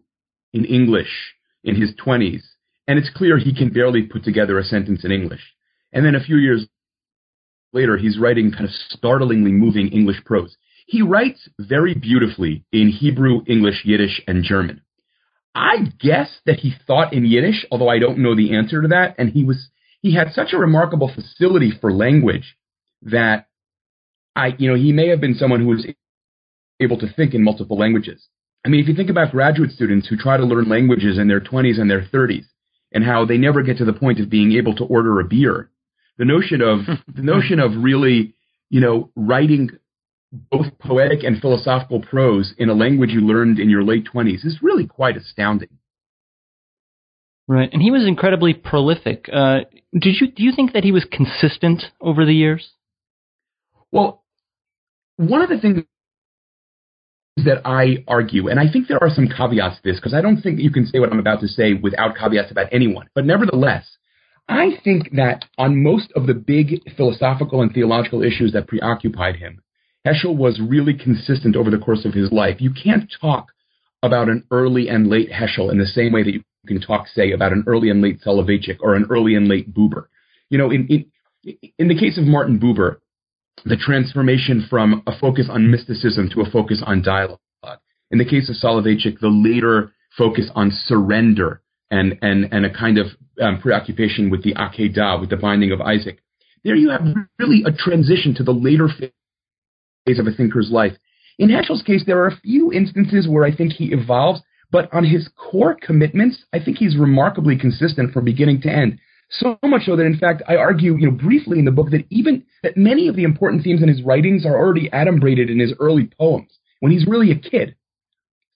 in 0.52 0.66
English 0.66 1.34
in 1.64 1.80
his 1.80 1.92
20s, 2.06 2.42
and 2.88 2.98
it's 3.00 3.10
clear 3.16 3.38
he 3.38 3.54
can 3.56 3.70
barely 3.70 4.04
put 4.04 4.24
together 4.24 4.58
a 4.58 4.64
sentence 4.64 5.06
in 5.06 5.12
English. 5.12 5.42
And 5.94 6.06
then 6.06 6.16
a 6.16 6.24
few 6.24 6.38
years 6.38 6.68
later, 7.72 7.98
he's 7.98 8.18
writing 8.18 8.52
kind 8.52 8.66
of 8.66 8.72
startlingly 8.72 9.52
moving 9.52 9.90
English 9.90 10.24
prose. 10.26 10.58
He 10.86 11.02
writes 11.02 11.50
very 11.60 11.94
beautifully 11.94 12.66
in 12.72 12.90
Hebrew, 12.90 13.42
English, 13.48 13.82
Yiddish, 13.86 14.22
and 14.28 14.44
German. 14.44 14.82
I 15.56 15.92
guess 16.00 16.30
that 16.46 16.60
he 16.60 16.74
thought 16.86 17.14
in 17.14 17.26
Yiddish, 17.26 17.66
although 17.72 17.90
I 17.90 18.00
don't 18.00 18.20
know 18.20 18.36
the 18.36 18.56
answer 18.56 18.82
to 18.82 18.90
that, 18.90 19.16
and 19.18 19.30
he 19.30 19.44
was 19.44 19.70
he 20.02 20.14
had 20.14 20.34
such 20.34 20.54
a 20.54 20.58
remarkable 20.58 21.12
facility 21.14 21.72
for 21.82 21.92
language 21.92 22.56
that 23.02 23.48
I, 24.36 24.54
you 24.58 24.70
know, 24.70 24.76
he 24.76 24.92
may 24.92 25.08
have 25.10 25.22
been 25.22 25.36
someone 25.36 25.62
who 25.62 25.68
was 25.68 25.88
able 26.80 27.00
to 27.00 27.12
think 27.14 27.34
in 27.34 27.44
multiple 27.44 27.78
languages. 27.78 28.28
I 28.66 28.70
mean, 28.70 28.82
if 28.82 28.88
you 28.88 28.96
think 28.96 29.10
about 29.10 29.32
graduate 29.32 29.72
students 29.72 30.08
who 30.08 30.18
try 30.18 30.38
to 30.38 30.46
learn 30.46 30.68
languages 30.68 31.18
in 31.18 31.28
their 31.28 31.40
20s 31.40 31.80
and 31.80 31.90
their 31.90 32.06
30s 32.14 32.46
and 32.92 33.04
how 33.04 33.26
they 33.26 33.38
never 33.38 33.64
get 33.64 33.78
to 33.78 33.86
the 33.86 33.94
point 33.94 34.20
of 34.20 34.30
being 34.30 34.52
able 34.54 34.76
to 34.76 34.84
order 34.84 35.20
a 35.20 35.24
beer, 35.24 35.70
the 36.18 36.26
notion 36.26 36.62
of 36.62 36.80
the 37.08 37.22
notion 37.22 37.60
of 37.60 37.72
really, 37.76 38.36
you 38.70 38.82
know, 38.82 39.10
writing 39.16 39.70
both 40.52 40.68
poetic 40.80 41.24
and 41.24 41.40
philosophical 41.40 42.02
prose 42.02 42.54
in 42.58 42.70
a 42.70 42.74
language 42.74 43.12
you 43.12 43.22
learned 43.22 43.60
in 43.60 43.70
your 43.70 43.84
late 43.84 44.08
20s 44.14 44.46
is 44.46 44.60
really 44.62 44.88
quite 44.88 45.18
astounding. 45.18 45.70
Right, 47.48 47.70
and 47.72 47.82
he 47.82 47.92
was 47.92 48.08
incredibly 48.08 48.54
prolific. 48.54 49.30
Uh, 49.32 49.60
did 49.94 50.16
you 50.20 50.32
do 50.32 50.42
you 50.44 50.52
think 50.56 50.74
that 50.74 50.84
he 50.84 50.92
was 50.92 51.06
consistent 51.12 51.84
over 52.02 52.26
the 52.26 52.34
years? 52.34 52.72
Well, 53.92 54.24
one 55.18 55.44
of 55.44 55.50
the 55.50 55.60
things 55.60 55.84
that 57.38 57.62
I 57.64 58.04
argue, 58.08 58.48
and 58.48 58.60
I 58.60 58.72
think 58.72 58.88
there 58.88 59.02
are 59.02 59.10
some 59.14 59.28
caveats 59.28 59.78
to 59.78 59.82
this 59.84 59.98
because 59.98 60.14
I 60.14 60.22
don't 60.22 60.42
think 60.42 60.60
you 60.60 60.72
can 60.72 60.88
say 60.88 61.00
what 61.00 61.12
I'm 61.12 61.20
about 61.20 61.42
to 61.42 61.48
say 61.48 61.74
without 61.74 62.18
caveats 62.18 62.50
about 62.50 62.70
anyone. 62.72 63.08
But 63.14 63.26
nevertheless, 63.26 63.86
I 64.48 64.78
think 64.84 65.12
that 65.16 65.46
on 65.58 65.84
most 65.84 66.12
of 66.16 66.28
the 66.28 66.34
big 66.34 66.82
philosophical 66.96 67.62
and 67.62 67.72
theological 67.72 68.24
issues 68.24 68.54
that 68.54 68.68
preoccupied 68.68 69.36
him, 69.36 69.62
Heschel 70.06 70.36
was 70.36 70.60
really 70.60 70.94
consistent 70.94 71.56
over 71.56 71.72
the 71.72 71.78
course 71.78 72.06
of 72.06 72.14
his 72.14 72.32
life. 72.32 72.58
You 72.60 72.72
can't 72.72 73.12
talk 73.20 73.48
about 74.04 74.30
an 74.30 74.44
early 74.52 74.88
and 74.88 75.08
late 75.08 75.32
Heschel 75.32 75.72
in 75.72 75.80
the 75.80 75.86
same 75.86 76.12
way 76.12 76.24
that 76.24 76.34
you 76.34 76.44
can 76.68 76.80
talk, 76.80 77.08
say, 77.08 77.32
about 77.32 77.54
an 77.54 77.64
early 77.68 77.90
and 77.90 78.02
late 78.02 78.22
Soloveitchik 78.22 78.78
or 78.82 78.96
an 78.96 79.08
early 79.10 79.36
and 79.36 79.48
late 79.48 79.74
Buber. 79.74 80.06
You 80.50 80.60
know, 80.60 80.70
in, 80.70 80.88
in, 80.88 81.06
in 81.80 81.88
the 81.88 81.98
case 81.98 82.18
of 82.18 82.26
Martin 82.26 82.60
Buber, 82.60 82.98
the 83.66 83.78
transformation 83.78 84.68
from 84.70 85.02
a 85.08 85.18
focus 85.18 85.48
on 85.50 85.72
mysticism 85.72 86.30
to 86.34 86.42
a 86.42 86.50
focus 86.50 86.84
on 86.86 87.02
dialogue. 87.02 87.40
In 88.12 88.20
the 88.20 88.26
case 88.26 88.50
of 88.50 88.56
Soloveitchik, 88.56 89.20
the 89.20 89.28
later 89.28 89.92
focus 90.16 90.50
on 90.54 90.72
surrender 90.72 91.62
and, 91.90 92.18
and, 92.22 92.48
and 92.52 92.66
a 92.66 92.70
kind 92.70 93.00
of 93.00 93.08
um, 93.42 93.60
preoccupation 93.60 94.30
with 94.30 94.44
the 94.44 94.54
Akedah, 94.54 95.20
with 95.20 95.30
the 95.30 95.38
binding 95.38 95.72
of 95.72 95.82
Isaac. 95.82 96.20
There 96.64 96.76
you 96.76 96.92
have 96.92 97.06
really 97.40 97.64
a 97.66 97.72
transition 97.72 98.36
to 98.36 98.44
the 98.44 98.54
later 98.54 98.88
phase 100.06 100.20
of 100.20 100.28
a 100.28 100.32
thinker's 100.32 100.70
life. 100.72 100.94
In 101.38 101.50
Heschel's 101.50 101.84
case, 101.84 102.04
there 102.06 102.22
are 102.22 102.28
a 102.28 102.40
few 102.42 102.72
instances 102.72 103.28
where 103.28 103.44
I 103.44 103.54
think 103.54 103.74
he 103.74 103.92
evolves, 103.92 104.42
but 104.72 104.92
on 104.94 105.04
his 105.04 105.30
core 105.36 105.76
commitments, 105.82 106.44
I 106.54 106.60
think 106.60 106.78
he's 106.78 106.98
remarkably 106.98 107.58
consistent 107.58 108.14
from 108.14 108.26
beginning 108.26 108.62
to 108.62 108.70
end. 108.70 109.00
So 109.30 109.58
much 109.64 109.86
so 109.86 109.96
that, 109.96 110.06
in 110.06 110.18
fact, 110.18 110.44
I 110.48 110.56
argue, 110.56 110.96
you 110.98 111.10
know, 111.10 111.18
briefly 111.18 111.60
in 111.60 111.66
the 111.66 111.72
book 111.72 111.90
that 111.90 112.06
even 112.10 112.44
that 112.64 112.78
many 112.78 113.08
of 113.08 113.16
the 113.16 113.24
important 113.24 113.64
themes 113.64 113.82
in 113.82 113.90
his 113.90 114.04
writings 114.04 114.46
are 114.46 114.56
already 114.56 114.90
adumbrated 114.92 115.50
in 115.50 115.60
his 115.60 115.74
early 115.80 116.10
poems 116.18 116.52
when 116.80 116.92
he's 116.92 117.08
really 117.08 117.32
a 117.32 117.36
kid. 117.36 117.76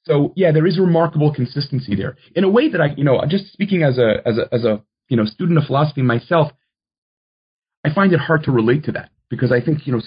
So 0.04 0.32
yeah, 0.36 0.52
there 0.52 0.68
is 0.68 0.80
remarkable 0.80 1.34
consistency 1.34 1.96
there. 1.96 2.18
In 2.36 2.44
a 2.44 2.50
way 2.50 2.70
that 2.70 2.80
I, 2.80 2.94
you 2.96 3.04
know, 3.04 3.22
just 3.28 3.52
speaking 3.52 3.84
as 3.84 3.98
a 3.98 4.22
as 4.26 4.38
a 4.38 4.54
as 4.54 4.64
a 4.64 4.82
you 5.08 5.18
know 5.18 5.26
student 5.26 5.58
of 5.58 5.66
philosophy 5.66 6.02
myself, 6.02 6.52
I 7.84 7.94
find 7.94 8.14
it 8.14 8.20
hard 8.20 8.44
to 8.44 8.52
relate 8.52 8.86
to 8.86 8.92
that 8.94 9.10
because 9.30 9.52
I 9.52 9.62
think 9.62 9.86
you 9.86 9.94
know 9.94 10.02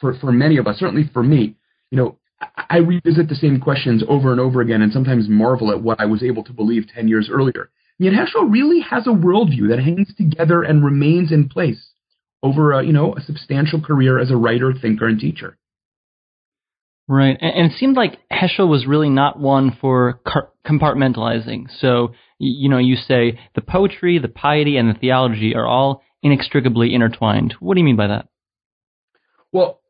for 0.00 0.14
for 0.14 0.32
many 0.32 0.56
of 0.56 0.66
us, 0.66 0.78
certainly 0.78 1.08
for 1.12 1.22
me, 1.22 1.56
you 1.90 1.98
know, 1.98 2.18
I 2.56 2.78
revisit 2.78 3.28
the 3.28 3.34
same 3.34 3.60
questions 3.60 4.02
over 4.08 4.30
and 4.30 4.40
over 4.40 4.60
again 4.60 4.82
and 4.82 4.92
sometimes 4.92 5.28
marvel 5.28 5.70
at 5.70 5.82
what 5.82 6.00
I 6.00 6.06
was 6.06 6.22
able 6.22 6.44
to 6.44 6.52
believe 6.52 6.86
10 6.94 7.08
years 7.08 7.28
earlier. 7.30 7.70
Yet 7.98 8.14
Heschel 8.14 8.50
really 8.50 8.80
has 8.80 9.06
a 9.06 9.10
worldview 9.10 9.68
that 9.68 9.78
hangs 9.78 10.14
together 10.16 10.62
and 10.62 10.84
remains 10.84 11.32
in 11.32 11.48
place 11.48 11.90
over 12.42 12.72
a, 12.72 12.82
you 12.82 12.94
know, 12.94 13.14
a 13.14 13.20
substantial 13.20 13.80
career 13.80 14.18
as 14.18 14.30
a 14.30 14.36
writer, 14.36 14.72
thinker, 14.72 15.06
and 15.06 15.20
teacher. 15.20 15.58
Right. 17.06 17.36
And 17.40 17.70
it 17.70 17.78
seemed 17.78 17.96
like 17.96 18.18
Heschel 18.32 18.68
was 18.68 18.86
really 18.86 19.10
not 19.10 19.38
one 19.38 19.76
for 19.80 20.20
compartmentalizing. 20.64 21.66
So, 21.80 22.14
you 22.38 22.70
know, 22.70 22.78
you 22.78 22.96
say 22.96 23.38
the 23.54 23.60
poetry, 23.60 24.18
the 24.18 24.28
piety, 24.28 24.76
and 24.76 24.88
the 24.88 24.98
theology 24.98 25.54
are 25.54 25.66
all 25.66 26.02
inextricably 26.22 26.94
intertwined. 26.94 27.54
What 27.60 27.74
do 27.74 27.80
you 27.80 27.84
mean 27.84 27.96
by 27.96 28.06
that? 28.06 28.28
Well, 29.52 29.80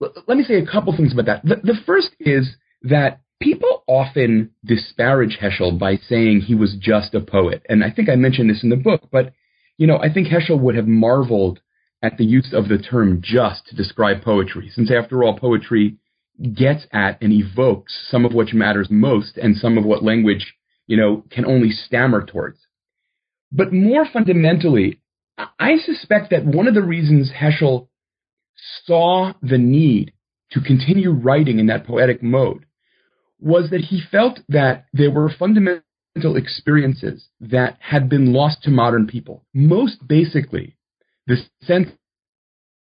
let 0.00 0.36
me 0.36 0.44
say 0.44 0.54
a 0.54 0.66
couple 0.66 0.96
things 0.96 1.12
about 1.12 1.26
that. 1.26 1.44
The, 1.44 1.56
the 1.62 1.80
first 1.86 2.10
is 2.18 2.56
that 2.82 3.20
people 3.40 3.84
often 3.86 4.50
disparage 4.64 5.38
Heschel 5.40 5.78
by 5.78 5.96
saying 5.96 6.42
he 6.42 6.54
was 6.54 6.76
just 6.78 7.14
a 7.14 7.20
poet. 7.20 7.64
And 7.68 7.84
I 7.84 7.90
think 7.90 8.08
I 8.08 8.16
mentioned 8.16 8.50
this 8.50 8.62
in 8.62 8.70
the 8.70 8.76
book, 8.76 9.08
but 9.10 9.32
you 9.76 9.86
know, 9.86 9.98
I 9.98 10.12
think 10.12 10.28
Heschel 10.28 10.60
would 10.60 10.74
have 10.74 10.86
marveled 10.86 11.60
at 12.02 12.18
the 12.18 12.24
use 12.24 12.52
of 12.52 12.68
the 12.68 12.78
term 12.78 13.20
just 13.22 13.66
to 13.66 13.76
describe 13.76 14.22
poetry, 14.22 14.70
since 14.74 14.90
after 14.90 15.22
all, 15.22 15.38
poetry 15.38 15.96
gets 16.54 16.86
at 16.92 17.20
and 17.22 17.32
evokes 17.32 17.94
some 18.10 18.24
of 18.24 18.32
what 18.32 18.52
matters 18.54 18.88
most 18.90 19.36
and 19.36 19.56
some 19.56 19.76
of 19.76 19.84
what 19.84 20.02
language, 20.02 20.54
you 20.86 20.96
know, 20.96 21.24
can 21.30 21.44
only 21.44 21.70
stammer 21.70 22.24
towards. 22.24 22.58
But 23.52 23.72
more 23.72 24.06
fundamentally, 24.10 25.00
I 25.58 25.76
suspect 25.76 26.30
that 26.30 26.44
one 26.44 26.68
of 26.68 26.74
the 26.74 26.82
reasons 26.82 27.32
Heschel 27.38 27.88
saw 28.84 29.32
the 29.42 29.58
need 29.58 30.12
to 30.52 30.60
continue 30.60 31.10
writing 31.12 31.58
in 31.58 31.66
that 31.66 31.86
poetic 31.86 32.22
mode 32.22 32.66
was 33.40 33.70
that 33.70 33.80
he 33.80 34.02
felt 34.10 34.40
that 34.48 34.86
there 34.92 35.10
were 35.10 35.30
fundamental 35.38 35.82
experiences 36.36 37.28
that 37.40 37.76
had 37.80 38.08
been 38.08 38.32
lost 38.32 38.62
to 38.62 38.70
modern 38.70 39.06
people. 39.06 39.44
Most 39.54 40.06
basically, 40.06 40.76
the 41.26 41.36
sense 41.62 41.88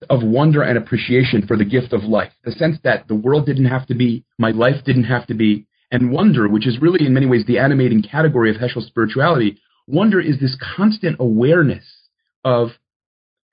of 0.09 0.23
wonder 0.23 0.63
and 0.63 0.79
appreciation 0.79 1.47
for 1.47 1.57
the 1.57 1.65
gift 1.65 1.93
of 1.93 2.05
life, 2.05 2.33
the 2.45 2.53
sense 2.53 2.79
that 2.85 3.07
the 3.09 3.15
world 3.15 3.47
didn't 3.47 3.67
have 3.67 3.87
to 3.87 3.95
be, 3.95 4.25
my 4.39 4.51
life 4.51 4.85
didn't 4.85 5.05
have 5.05 5.27
to 5.27 5.35
be, 5.35 5.67
and 5.91 6.13
wonder, 6.13 6.49
which 6.49 6.67
is 6.67 6.81
really 6.81 7.05
in 7.07 7.15
many 7.15 7.27
ways 7.27 7.45
the 7.47 7.59
animating 7.59 8.03
category 8.03 8.51
of 8.51 8.57
Heschel's 8.57 8.87
spirituality, 8.87 9.61
wonder 9.87 10.21
is 10.21 10.39
this 10.39 10.57
constant 10.77 11.17
awareness 11.19 11.85
of 12.45 12.69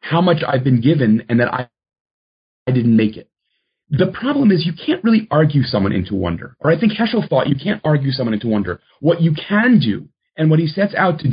how 0.02 0.22
much 0.22 0.44
I've 0.48 0.64
been 0.64 0.82
given 0.82 1.24
and 1.30 1.40
that 1.40 1.52
I, 1.54 1.70
I 2.68 2.72
didn't 2.72 2.96
make 2.96 3.18
it. 3.18 3.30
The 3.90 4.08
problem 4.20 4.52
is 4.52 4.66
you 4.66 4.74
can't 4.74 5.04
really 5.04 5.28
argue 5.30 5.64
someone 5.64 5.92
into 5.92 6.16
wonder. 6.16 6.56
Or 6.60 6.72
I 6.72 6.80
think 6.80 6.94
Heschel 6.94 7.28
thought 7.30 7.48
you 7.48 7.56
can't 7.56 7.82
argue 7.84 8.12
someone 8.12 8.34
into 8.34 8.48
wonder. 8.48 8.82
What 9.00 9.22
you 9.22 9.34
can 9.34 9.80
do, 9.80 10.10
and 10.38 10.50
what 10.50 10.60
he 10.60 10.68
sets 10.68 10.96
out 10.96 11.20
to 11.20 11.30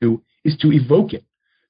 do, 0.00 0.22
is 0.44 0.56
to 0.58 0.72
evoke 0.72 1.12
it. 1.12 1.24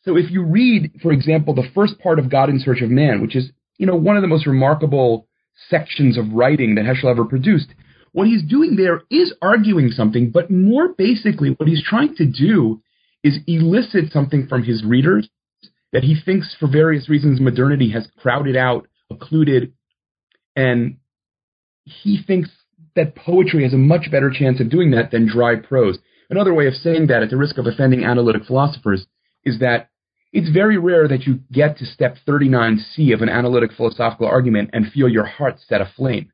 So 0.04 0.16
if 0.16 0.30
you 0.30 0.44
read, 0.44 0.92
for 1.02 1.12
example, 1.12 1.54
the 1.54 1.68
first 1.74 1.98
part 1.98 2.18
of 2.18 2.30
God 2.30 2.48
in 2.48 2.60
Search 2.60 2.80
of 2.80 2.90
Man, 2.90 3.20
which 3.20 3.34
is, 3.34 3.50
you 3.76 3.86
know, 3.86 3.96
one 3.96 4.16
of 4.16 4.22
the 4.22 4.28
most 4.28 4.46
remarkable 4.46 5.26
sections 5.68 6.16
of 6.16 6.32
writing 6.32 6.76
that 6.76 6.84
Heschel 6.84 7.10
ever 7.10 7.24
produced, 7.24 7.74
what 8.12 8.28
he's 8.28 8.42
doing 8.42 8.76
there 8.76 9.02
is 9.10 9.34
arguing 9.42 9.90
something, 9.90 10.30
but 10.30 10.50
more 10.50 10.94
basically, 10.96 11.50
what 11.50 11.68
he's 11.68 11.82
trying 11.82 12.14
to 12.16 12.24
do 12.24 12.80
is 13.22 13.38
elicit 13.46 14.12
something 14.12 14.46
from 14.46 14.62
his 14.62 14.84
readers 14.84 15.28
that 15.92 16.04
he 16.04 16.16
thinks, 16.24 16.54
for 16.58 16.68
various 16.68 17.08
reasons, 17.08 17.40
modernity 17.40 17.90
has 17.90 18.08
crowded 18.18 18.56
out, 18.56 18.86
occluded, 19.10 19.72
and 20.56 20.98
he 21.84 22.22
thinks 22.26 22.50
that 22.96 23.14
poetry 23.14 23.64
has 23.64 23.72
a 23.72 23.78
much 23.78 24.10
better 24.10 24.30
chance 24.30 24.60
of 24.60 24.70
doing 24.70 24.90
that 24.90 25.10
than 25.10 25.28
dry 25.28 25.56
prose. 25.56 25.98
Another 26.28 26.54
way 26.54 26.66
of 26.66 26.74
saying 26.74 27.08
that, 27.08 27.22
at 27.22 27.30
the 27.30 27.36
risk 27.36 27.58
of 27.58 27.66
offending 27.66 28.04
analytic 28.04 28.44
philosophers, 28.44 29.06
is 29.44 29.58
that 29.60 29.90
it's 30.32 30.50
very 30.50 30.78
rare 30.78 31.08
that 31.08 31.26
you 31.26 31.40
get 31.50 31.78
to 31.78 31.86
step 31.86 32.16
39C 32.26 33.12
of 33.12 33.20
an 33.20 33.28
analytic 33.28 33.72
philosophical 33.76 34.26
argument 34.26 34.70
and 34.72 34.92
feel 34.92 35.08
your 35.08 35.24
heart 35.24 35.56
set 35.66 35.80
aflame. 35.80 36.30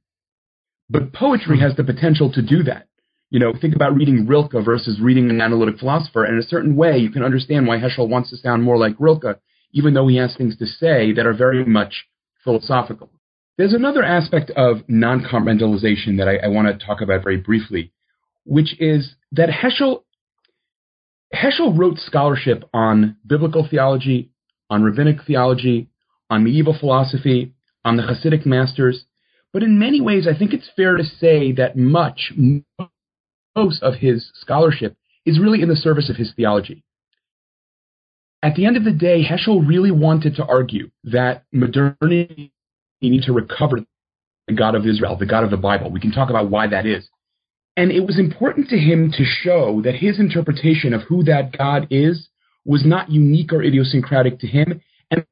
But 0.91 1.13
poetry 1.13 1.59
has 1.61 1.77
the 1.77 1.85
potential 1.85 2.31
to 2.33 2.43
do 2.43 2.63
that. 2.65 2.89
You 3.31 3.41
know, 3.41 3.53
think 3.59 3.75
about 3.75 3.95
reading 3.95 4.27
Rilke 4.27 4.65
versus 4.65 5.01
reading 5.01 5.31
an 5.31 5.41
analytic 5.41 5.79
philosopher. 5.79 6.25
And 6.25 6.35
in 6.35 6.41
a 6.41 6.47
certain 6.47 6.77
way, 6.77 6.99
you 6.99 7.11
can 7.11 7.25
understand 7.25 7.67
why 7.67 7.79
Heschel 7.79 8.09
wants 8.09 8.31
to 8.31 8.37
sound 8.37 8.63
more 8.63 8.79
like 8.79 8.95
Rilke, 8.99 9.41
even 9.73 9.95
though 9.95 10.07
he 10.07 10.17
has 10.17 10.37
things 10.37 10.57
to 10.59 10.67
say 10.67 11.13
that 11.13 11.27
are 11.27 11.35
very 11.35 11.65
much 11.65 12.07
philosophical. 12.47 13.11
There's 13.59 13.75
another 13.75 14.03
aspect 14.03 14.51
of 14.51 14.79
non-compartmentalization 14.89 16.17
that 16.19 16.29
I, 16.29 16.47
I 16.47 16.49
want 16.49 16.69
to 16.69 16.87
talk 16.87 17.03
about 17.03 17.23
very 17.23 17.37
briefly, 17.37 17.93
which 18.45 18.81
is 18.81 19.15
that 19.33 19.51
Heschel 19.51 20.05
Heschel 21.35 21.77
wrote 21.77 21.99
scholarship 21.99 22.65
on 22.73 23.17
biblical 23.27 23.67
theology, 23.69 24.31
on 24.71 24.85
rabbinic 24.85 25.25
theology, 25.27 25.89
on 26.31 26.45
medieval 26.45 26.77
philosophy, 26.79 27.53
on 27.85 27.97
the 27.97 28.03
Hasidic 28.03 28.47
masters, 28.47 29.05
but 29.53 29.63
in 29.63 29.79
many 29.79 30.01
ways, 30.01 30.27
I 30.29 30.39
think 30.39 30.53
it's 30.53 30.71
fair 30.77 30.97
to 30.97 31.05
say 31.05 31.53
that 31.53 31.77
much, 31.77 32.33
most 33.57 33.83
of 33.83 33.95
his 33.95 34.31
scholarship 34.35 34.97
is 35.25 35.41
really 35.41 35.63
in 35.63 35.69
the 35.69 35.77
service 35.77 36.11
of 36.11 36.17
his 36.17 36.33
theology. 36.35 36.85
At 38.43 38.55
the 38.55 38.67
end 38.67 38.77
of 38.77 38.85
the 38.85 38.93
day, 38.93 39.25
Heschel 39.25 39.67
really 39.67 39.91
wanted 39.91 40.37
to 40.37 40.45
argue 40.45 40.91
that 41.05 41.45
modernity 41.53 42.53
needs 43.01 43.27
to 43.27 43.33
recover 43.33 43.79
the 44.47 44.55
God 44.55 44.75
of 44.75 44.87
Israel, 44.87 45.17
the 45.17 45.27
God 45.27 45.45
of 45.45 45.51
the 45.51 45.57
Bible. 45.57 45.91
We 45.91 46.01
can 46.01 46.13
talk 46.13 46.31
about 46.31 46.51
why 46.51 46.69
that 46.69 46.87
is. 46.87 47.09
And 47.77 47.91
it 47.91 48.07
was 48.07 48.19
important 48.19 48.69
to 48.71 48.79
him 48.79 49.13
to 49.13 49.25
show 49.25 49.83
that 49.83 49.97
his 49.97 50.19
interpretation 50.19 50.95
of 50.95 51.03
who 51.03 51.25
that 51.25 51.57
God 51.57 51.89
is 51.91 52.29
was 52.65 52.85
not 52.85 53.11
unique 53.11 53.53
or 53.53 53.63
idiosyncratic 53.63 54.39
to 54.41 54.47
him, 54.47 54.81
and 55.11 55.25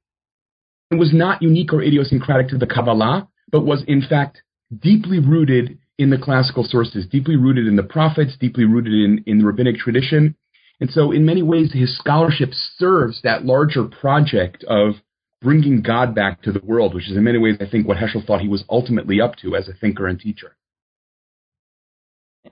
was 0.92 1.12
not 1.12 1.42
unique 1.42 1.72
or 1.72 1.82
idiosyncratic 1.82 2.48
to 2.48 2.58
the 2.58 2.66
Kabbalah, 2.66 3.28
but 3.50 3.64
was 3.64 3.82
in 3.86 4.02
fact 4.02 4.42
deeply 4.80 5.18
rooted 5.18 5.78
in 5.98 6.10
the 6.10 6.18
classical 6.18 6.64
sources, 6.64 7.06
deeply 7.06 7.36
rooted 7.36 7.66
in 7.66 7.76
the 7.76 7.82
prophets, 7.82 8.36
deeply 8.38 8.64
rooted 8.64 8.92
in, 8.92 9.24
in 9.26 9.38
the 9.38 9.44
rabbinic 9.44 9.76
tradition. 9.76 10.36
And 10.84 10.92
so, 10.92 11.12
in 11.12 11.24
many 11.24 11.40
ways, 11.40 11.72
his 11.72 11.96
scholarship 11.96 12.50
serves 12.76 13.22
that 13.22 13.46
larger 13.46 13.84
project 13.84 14.64
of 14.64 14.96
bringing 15.40 15.80
God 15.80 16.14
back 16.14 16.42
to 16.42 16.52
the 16.52 16.60
world, 16.62 16.94
which 16.94 17.10
is 17.10 17.16
in 17.16 17.24
many 17.24 17.38
ways, 17.38 17.56
I 17.58 17.64
think, 17.64 17.88
what 17.88 17.96
Heschel 17.96 18.26
thought 18.26 18.42
he 18.42 18.48
was 18.48 18.64
ultimately 18.68 19.18
up 19.18 19.36
to 19.36 19.56
as 19.56 19.66
a 19.66 19.72
thinker 19.72 20.06
and 20.06 20.20
teacher. 20.20 20.58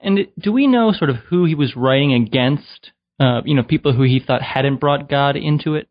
And 0.01 0.29
do 0.39 0.51
we 0.51 0.67
know 0.67 0.93
sort 0.93 1.11
of 1.11 1.17
who 1.17 1.45
he 1.45 1.55
was 1.55 1.77
writing 1.77 2.15
against? 2.15 2.93
Uh, 3.21 3.43
you 3.45 3.55
know, 3.55 3.63
people 3.63 3.93
who 3.93 4.05
he 4.05 4.19
thought 4.19 4.41
hadn't 4.41 4.81
brought 4.81 5.11
God 5.11 5.37
into 5.37 5.75
it. 5.75 5.91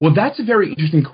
Well, 0.00 0.14
that's 0.16 0.40
a 0.40 0.44
very 0.44 0.70
interesting 0.70 1.06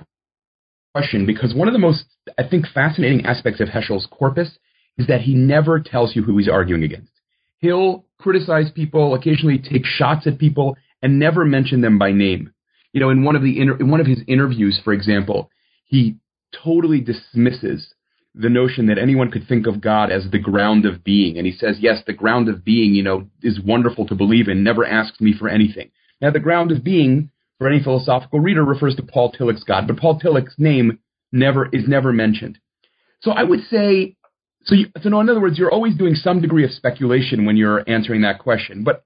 question 0.95 1.27
because 1.27 1.53
one 1.53 1.67
of 1.67 1.73
the 1.73 1.79
most, 1.79 2.05
I 2.39 2.47
think, 2.49 2.65
fascinating 2.73 3.27
aspects 3.27 3.61
of 3.61 3.67
Heschel's 3.67 4.07
corpus 4.09 4.49
is 4.97 5.05
that 5.05 5.21
he 5.21 5.35
never 5.35 5.79
tells 5.79 6.15
you 6.15 6.23
who 6.23 6.39
he's 6.39 6.49
arguing 6.49 6.81
against. 6.81 7.11
He'll 7.59 8.05
criticize 8.21 8.71
people, 8.71 9.13
occasionally 9.13 9.57
take 9.57 9.85
shots 9.85 10.27
at 10.27 10.37
people, 10.37 10.77
and 11.01 11.19
never 11.19 11.45
mention 11.45 11.81
them 11.81 11.97
by 11.97 12.11
name. 12.11 12.53
You 12.93 13.01
know, 13.01 13.09
in 13.09 13.23
one 13.23 13.35
of 13.35 13.41
the 13.41 13.59
inter- 13.59 13.77
in 13.77 13.89
one 13.89 14.01
of 14.01 14.07
his 14.07 14.21
interviews, 14.27 14.79
for 14.83 14.93
example, 14.93 15.49
he 15.85 16.17
totally 16.63 16.99
dismisses 16.99 17.93
the 18.33 18.49
notion 18.49 18.87
that 18.87 18.97
anyone 18.97 19.31
could 19.31 19.47
think 19.47 19.67
of 19.67 19.81
God 19.81 20.11
as 20.11 20.29
the 20.31 20.39
ground 20.39 20.85
of 20.85 21.03
being. 21.03 21.37
And 21.37 21.45
he 21.45 21.51
says, 21.51 21.77
yes, 21.79 22.01
the 22.05 22.13
ground 22.13 22.47
of 22.47 22.63
being, 22.63 22.93
you 22.93 23.03
know, 23.03 23.27
is 23.41 23.59
wonderful 23.59 24.07
to 24.07 24.15
believe 24.15 24.47
in, 24.47 24.63
never 24.63 24.85
asks 24.85 25.19
me 25.19 25.33
for 25.37 25.49
anything. 25.49 25.91
Now, 26.21 26.31
the 26.31 26.39
ground 26.39 26.71
of 26.71 26.83
being, 26.83 27.29
for 27.57 27.67
any 27.67 27.83
philosophical 27.83 28.39
reader, 28.39 28.63
refers 28.63 28.95
to 28.95 29.03
Paul 29.03 29.31
Tillich's 29.31 29.63
God, 29.63 29.87
but 29.87 29.97
Paul 29.97 30.19
Tillich's 30.19 30.55
name 30.57 30.99
never 31.31 31.67
is 31.73 31.87
never 31.87 32.13
mentioned. 32.13 32.57
So 33.21 33.31
I 33.31 33.43
would 33.43 33.61
say, 33.69 34.15
so, 34.63 34.75
you, 34.75 34.87
so 35.01 35.09
no, 35.09 35.19
in 35.21 35.29
other 35.29 35.41
words, 35.41 35.57
you're 35.57 35.71
always 35.71 35.95
doing 35.95 36.15
some 36.15 36.41
degree 36.41 36.63
of 36.63 36.71
speculation 36.71 37.45
when 37.45 37.57
you're 37.57 37.83
answering 37.89 38.21
that 38.21 38.39
question. 38.39 38.83
But 38.83 39.03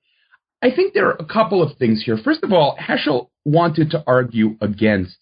I 0.62 0.72
think 0.72 0.94
there 0.94 1.08
are 1.08 1.18
a 1.20 1.26
couple 1.26 1.62
of 1.62 1.78
things 1.78 2.04
here. 2.04 2.18
First 2.18 2.44
of 2.44 2.52
all, 2.52 2.78
Heschel 2.78 3.30
wanted 3.46 3.92
to 3.92 4.04
argue 4.06 4.58
against 4.62 5.18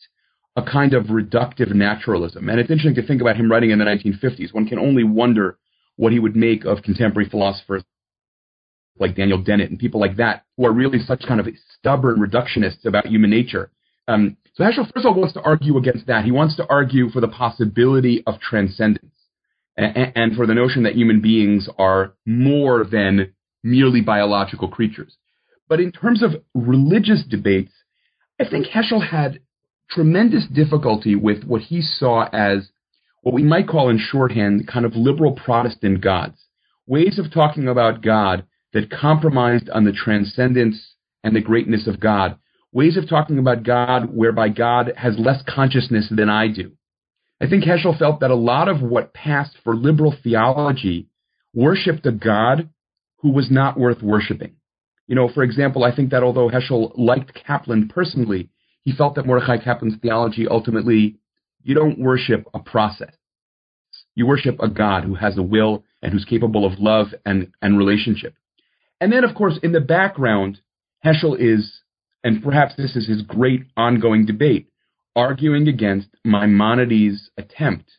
a 0.56 0.64
kind 0.64 0.94
of 0.94 1.06
reductive 1.06 1.74
naturalism. 1.74 2.50
And 2.50 2.60
it's 2.60 2.70
interesting 2.70 3.02
to 3.02 3.08
think 3.08 3.22
about 3.22 3.38
him 3.38 3.52
writing 3.52 3.72
in 3.72 3.80
the 3.80 3.86
1950s. 3.86 4.54
One 4.54 4.68
can 4.68 4.80
only 4.80 5.04
wonder 5.04 5.58
what 5.96 6.12
he 6.12 6.20
would 6.20 6.36
make 6.36 6.66
of 6.66 6.84
contemporary 6.84 7.30
philosophers 7.30 7.84
like 9.00 9.16
Daniel 9.16 9.42
Dennett 9.42 9.72
and 9.72 9.80
people 9.80 10.00
like 10.00 10.18
that, 10.18 10.46
who 10.56 10.66
are 10.66 10.72
really 10.72 11.00
such 11.00 11.24
kind 11.28 11.40
of 11.40 11.48
stubborn 11.80 12.18
reductionists 12.18 12.86
about 12.86 13.08
human 13.08 13.32
nature. 13.32 13.72
Um, 14.08 14.38
so 14.54 14.64
Heschel, 14.64 14.86
first 14.94 15.06
of 15.06 15.06
all, 15.08 15.14
wants 15.16 15.34
to 15.34 15.42
argue 15.42 15.78
against 15.78 16.06
that. 16.08 16.26
He 16.26 16.32
wants 16.32 16.56
to 16.58 16.68
argue 16.68 17.10
for 17.10 17.20
the 17.20 17.28
possibility 17.28 18.24
of 18.28 18.40
transcendence 18.40 19.13
and, 19.76 20.36
for 20.36 20.46
the 20.46 20.54
notion 20.54 20.84
that 20.84 20.96
human 20.96 21.22
beings 21.22 21.68
are 21.78 22.14
more 22.26 22.84
than 22.84 23.34
merely 23.64 24.02
biological 24.02 24.68
creatures. 24.68 25.18
But 25.68 25.80
in 25.80 25.92
terms 25.92 26.22
of 26.22 26.44
religious 26.54 27.24
debates, 27.28 27.72
I 28.40 28.46
think 28.48 28.68
Heschel 28.68 29.08
had 29.10 29.40
tremendous 29.90 30.46
difficulty 30.48 31.16
with 31.16 31.44
what 31.44 31.62
he 31.64 31.82
saw 31.82 32.28
as 32.32 32.70
what 33.22 33.34
we 33.34 33.44
might 33.44 33.68
call 33.68 33.90
in 33.90 33.98
shorthand 33.98 34.68
kind 34.68 34.86
of 34.86 34.96
liberal 34.96 35.32
Protestant 35.32 36.02
gods, 36.02 36.38
ways 36.86 37.18
of 37.18 37.32
talking 37.32 37.68
about 37.68 38.02
God 38.02 38.46
that 38.74 38.92
compromised 38.92 39.70
on 39.70 39.86
the 39.86 39.94
transcendence 39.94 40.96
and 41.24 41.36
the 41.36 41.42
greatness 41.42 41.88
of 41.88 42.00
God, 42.00 42.38
ways 42.72 42.98
of 42.98 43.08
talking 43.08 43.38
about 43.38 43.64
God 43.64 44.14
whereby 44.14 44.50
God 44.50 44.92
has 44.98 45.18
less 45.18 45.42
consciousness 45.48 46.12
than 46.12 46.30
I 46.30 46.48
do. 46.50 46.74
I 47.44 47.50
think 47.50 47.66
Heschel 47.66 48.00
felt 48.00 48.22
that 48.22 48.32
a 48.32 48.36
lot 48.36 48.70
of 48.70 48.82
what 48.82 49.14
passed 49.14 49.58
for 49.66 49.76
liberal 49.76 50.16
theology 50.24 51.10
worshiped 51.54 52.06
a 52.06 52.12
God 52.14 52.70
who 53.18 53.32
was 53.32 53.52
not 53.52 53.78
worth 53.78 54.02
worshiping. 54.02 54.56
You 55.08 55.16
know, 55.16 55.28
for 55.28 55.44
example, 55.44 55.84
I 55.84 55.94
think 55.94 56.12
that 56.12 56.24
although 56.24 56.50
Heschel 56.50 56.94
liked 56.98 57.34
Kaplan 57.34 57.90
personally, 57.90 58.50
he 58.84 58.94
felt 58.94 59.16
that 59.16 59.26
Mordechai 59.26 59.58
Kaplan's 59.58 60.00
theology 60.02 60.48
ultimately, 60.48 61.18
you 61.64 61.76
don't 61.76 62.00
worship 62.00 62.48
a 62.54 62.60
process. 62.60 63.14
You 64.16 64.26
worship 64.26 64.62
a 64.62 64.70
God 64.70 65.04
who 65.04 65.16
has 65.16 65.38
a 65.38 65.44
will 65.44 65.84
and 66.02 66.14
who's 66.14 66.24
capable 66.24 66.66
of 66.66 66.80
love 66.80 67.08
and, 67.26 67.52
and 67.62 67.78
relationship. 67.78 68.36
And 69.02 69.12
then, 69.12 69.26
of 69.26 69.36
course, 69.36 69.60
in 69.62 69.74
the 69.74 69.82
background, 69.82 70.62
Heschel 71.06 71.36
is, 71.38 71.82
and 72.24 72.42
perhaps 72.42 72.76
this 72.78 72.96
is 72.96 73.06
his 73.06 73.22
great 73.22 73.66
ongoing 73.76 74.26
debate, 74.26 74.70
arguing 75.16 75.68
against 75.68 76.10
Maimonides' 76.24 77.30
attempt 77.38 77.92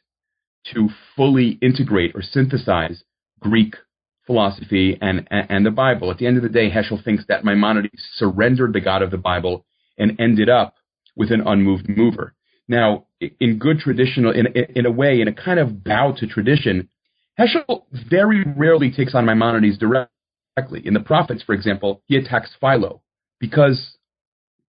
to 0.72 0.88
fully 1.16 1.58
integrate 1.60 2.12
or 2.14 2.22
synthesize 2.22 3.04
Greek 3.40 3.74
philosophy 4.26 4.98
and, 5.00 5.28
and 5.30 5.66
the 5.66 5.70
Bible. 5.70 6.10
At 6.10 6.18
the 6.18 6.26
end 6.26 6.36
of 6.36 6.42
the 6.42 6.48
day, 6.48 6.70
Heschel 6.70 7.02
thinks 7.04 7.24
that 7.28 7.44
Maimonides 7.44 7.90
surrendered 8.14 8.72
the 8.72 8.80
God 8.80 9.02
of 9.02 9.10
the 9.10 9.18
Bible 9.18 9.66
and 9.98 10.18
ended 10.18 10.48
up 10.48 10.74
with 11.14 11.30
an 11.30 11.42
unmoved 11.46 11.88
mover. 11.88 12.34
Now, 12.66 13.06
in 13.20 13.58
good 13.58 13.78
traditional, 13.78 14.32
in, 14.32 14.46
in 14.46 14.86
a 14.86 14.90
way, 14.90 15.20
in 15.20 15.28
a 15.28 15.32
kind 15.32 15.58
of 15.60 15.84
bow 15.84 16.14
to 16.18 16.26
tradition, 16.26 16.88
Heschel 17.38 17.84
very 18.10 18.42
rarely 18.56 18.90
takes 18.90 19.14
on 19.14 19.26
Maimonides 19.26 19.78
directly. 19.78 20.80
In 20.84 20.94
the 20.94 21.00
Prophets, 21.00 21.42
for 21.42 21.54
example, 21.54 22.02
he 22.06 22.16
attacks 22.16 22.50
Philo 22.60 23.02
because, 23.38 23.98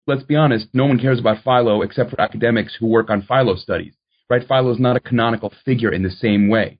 let's 0.08 0.24
be 0.24 0.36
honest, 0.36 0.68
no 0.74 0.86
one 0.86 1.00
cares 1.00 1.20
about 1.20 1.44
Philo 1.44 1.82
except 1.82 2.10
for 2.10 2.22
academics 2.22 2.76
who 2.80 2.88
work 2.88 3.10
on 3.10 3.24
Philo 3.24 3.56
studies. 3.56 3.94
Right? 4.30 4.48
Philo 4.48 4.72
is 4.72 4.80
not 4.80 4.96
a 4.96 5.02
canonical 5.02 5.54
figure 5.66 5.92
in 5.92 6.04
the 6.04 6.10
same 6.10 6.48
way. 6.48 6.80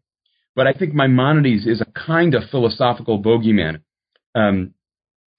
But 0.56 0.68
I 0.68 0.74
think 0.74 0.94
Maimonides 0.94 1.66
is 1.66 1.82
a 1.82 2.00
kind 2.00 2.36
of 2.36 2.44
philosophical 2.50 3.22
bogeyman. 3.22 3.82
Um, 4.36 4.74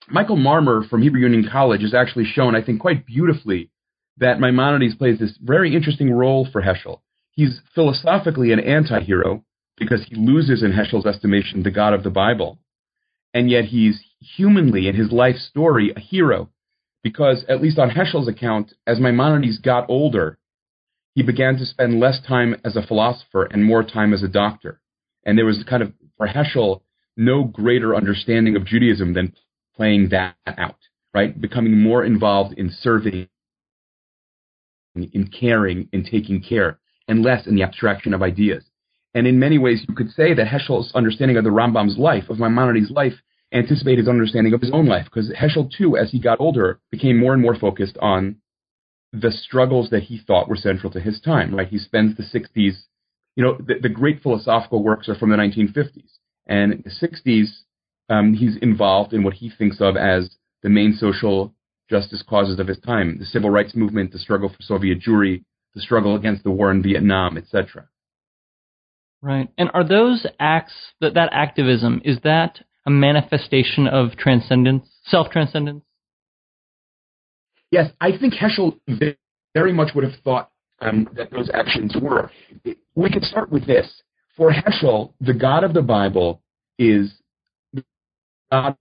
Michael 0.08 0.36
Marmur 0.36 0.82
from 0.88 1.02
Hebrew 1.02 1.20
Union 1.20 1.48
College 1.50 1.82
has 1.82 1.94
actually 1.94 2.26
shown, 2.26 2.54
I 2.54 2.62
think, 2.62 2.80
quite 2.80 3.06
beautifully 3.06 3.70
that 4.18 4.40
Maimonides 4.40 4.96
plays 4.96 5.18
this 5.18 5.36
very 5.40 5.74
interesting 5.74 6.12
role 6.12 6.46
for 6.50 6.62
Heschel. 6.62 7.00
He's 7.32 7.60
philosophically 7.74 8.52
an 8.52 8.60
anti 8.60 9.00
hero 9.00 9.44
because 9.76 10.04
he 10.08 10.14
loses, 10.14 10.62
in 10.62 10.72
Heschel's 10.72 11.06
estimation, 11.06 11.62
the 11.62 11.70
God 11.70 11.94
of 11.94 12.04
the 12.04 12.10
Bible. 12.10 12.58
And 13.32 13.50
yet 13.50 13.64
he's 13.64 14.00
humanly, 14.20 14.86
in 14.86 14.94
his 14.94 15.10
life 15.10 15.36
story, 15.36 15.92
a 15.96 16.00
hero 16.00 16.50
because, 17.04 17.44
at 17.50 17.62
least 17.62 17.78
on 17.78 17.90
Heschel's 17.90 18.26
account, 18.26 18.72
as 18.86 18.98
Maimonides 18.98 19.58
got 19.58 19.88
older, 19.88 20.38
he 21.14 21.22
began 21.22 21.56
to 21.58 21.66
spend 21.66 22.00
less 22.00 22.18
time 22.26 22.56
as 22.64 22.74
a 22.74 22.82
philosopher 22.82 23.44
and 23.44 23.62
more 23.62 23.84
time 23.84 24.12
as 24.12 24.22
a 24.24 24.28
doctor. 24.28 24.80
And 25.24 25.38
there 25.38 25.44
was 25.44 25.62
kind 25.68 25.82
of, 25.82 25.92
for 26.16 26.26
Heschel, 26.26 26.80
no 27.16 27.44
greater 27.44 27.94
understanding 27.94 28.56
of 28.56 28.64
Judaism 28.64 29.12
than 29.12 29.34
playing 29.76 30.08
that 30.08 30.34
out, 30.46 30.78
right? 31.12 31.38
Becoming 31.38 31.78
more 31.78 32.04
involved 32.04 32.58
in 32.58 32.70
serving, 32.80 33.28
in 34.96 35.28
caring, 35.28 35.88
in 35.92 36.04
taking 36.04 36.42
care, 36.42 36.78
and 37.06 37.22
less 37.22 37.46
in 37.46 37.54
the 37.54 37.62
abstraction 37.62 38.14
of 38.14 38.22
ideas. 38.22 38.64
And 39.12 39.26
in 39.26 39.38
many 39.38 39.58
ways, 39.58 39.84
you 39.86 39.94
could 39.94 40.10
say 40.10 40.32
that 40.34 40.46
Heschel's 40.46 40.90
understanding 40.94 41.36
of 41.36 41.44
the 41.44 41.50
Rambam's 41.50 41.98
life, 41.98 42.30
of 42.30 42.38
Maimonides' 42.38 42.90
life, 42.90 43.14
anticipated 43.54 44.00
his 44.00 44.08
understanding 44.08 44.52
of 44.52 44.60
his 44.60 44.72
own 44.72 44.86
life, 44.86 45.04
because 45.04 45.30
Heschel, 45.30 45.70
too, 45.70 45.96
as 45.96 46.10
he 46.10 46.18
got 46.18 46.40
older, 46.40 46.80
became 46.90 47.18
more 47.18 47.32
and 47.32 47.40
more 47.40 47.54
focused 47.54 47.96
on 48.02 48.36
the 49.12 49.30
struggles 49.30 49.90
that 49.90 50.02
he 50.04 50.18
thought 50.18 50.48
were 50.48 50.56
central 50.56 50.92
to 50.92 51.00
his 51.00 51.20
time, 51.20 51.54
right? 51.54 51.68
He 51.68 51.78
spends 51.78 52.16
the 52.16 52.24
60s, 52.24 52.74
you 53.36 53.44
know, 53.44 53.56
the, 53.56 53.74
the 53.80 53.88
great 53.88 54.22
philosophical 54.22 54.82
works 54.82 55.08
are 55.08 55.14
from 55.14 55.30
the 55.30 55.36
1950s. 55.36 56.18
And 56.46 56.84
the 56.84 56.90
60s, 56.90 57.46
um, 58.10 58.34
he's 58.34 58.56
involved 58.60 59.12
in 59.12 59.22
what 59.22 59.34
he 59.34 59.50
thinks 59.50 59.80
of 59.80 59.96
as 59.96 60.36
the 60.62 60.68
main 60.68 60.96
social 60.98 61.54
justice 61.88 62.24
causes 62.28 62.58
of 62.58 62.66
his 62.66 62.78
time 62.80 63.18
the 63.18 63.24
civil 63.24 63.50
rights 63.50 63.74
movement, 63.76 64.10
the 64.10 64.18
struggle 64.18 64.48
for 64.48 64.60
Soviet 64.60 65.00
Jewry, 65.00 65.44
the 65.74 65.80
struggle 65.80 66.16
against 66.16 66.42
the 66.42 66.50
war 66.50 66.70
in 66.70 66.82
Vietnam, 66.82 67.36
etc. 67.36 67.88
Right. 69.22 69.48
And 69.56 69.70
are 69.74 69.86
those 69.86 70.26
acts, 70.40 70.74
that, 71.00 71.14
that 71.14 71.30
activism, 71.32 72.02
is 72.04 72.18
that 72.24 72.60
a 72.86 72.90
manifestation 72.90 73.86
of 73.86 74.16
transcendence, 74.16 74.86
self 75.04 75.30
transcendence? 75.30 75.84
Yes, 77.70 77.90
I 78.00 78.16
think 78.16 78.34
Heschel 78.34 78.78
very 79.54 79.72
much 79.72 79.94
would 79.94 80.04
have 80.04 80.20
thought 80.22 80.50
um, 80.80 81.08
that 81.16 81.30
those 81.30 81.50
actions 81.52 81.96
were. 82.00 82.30
We 82.94 83.10
could 83.10 83.24
start 83.24 83.50
with 83.50 83.66
this. 83.66 84.02
For 84.36 84.52
Heschel, 84.52 85.12
the 85.20 85.34
God 85.34 85.64
of 85.64 85.74
the 85.74 85.82
Bible 85.82 86.42
is 86.78 87.12
God 88.50 88.76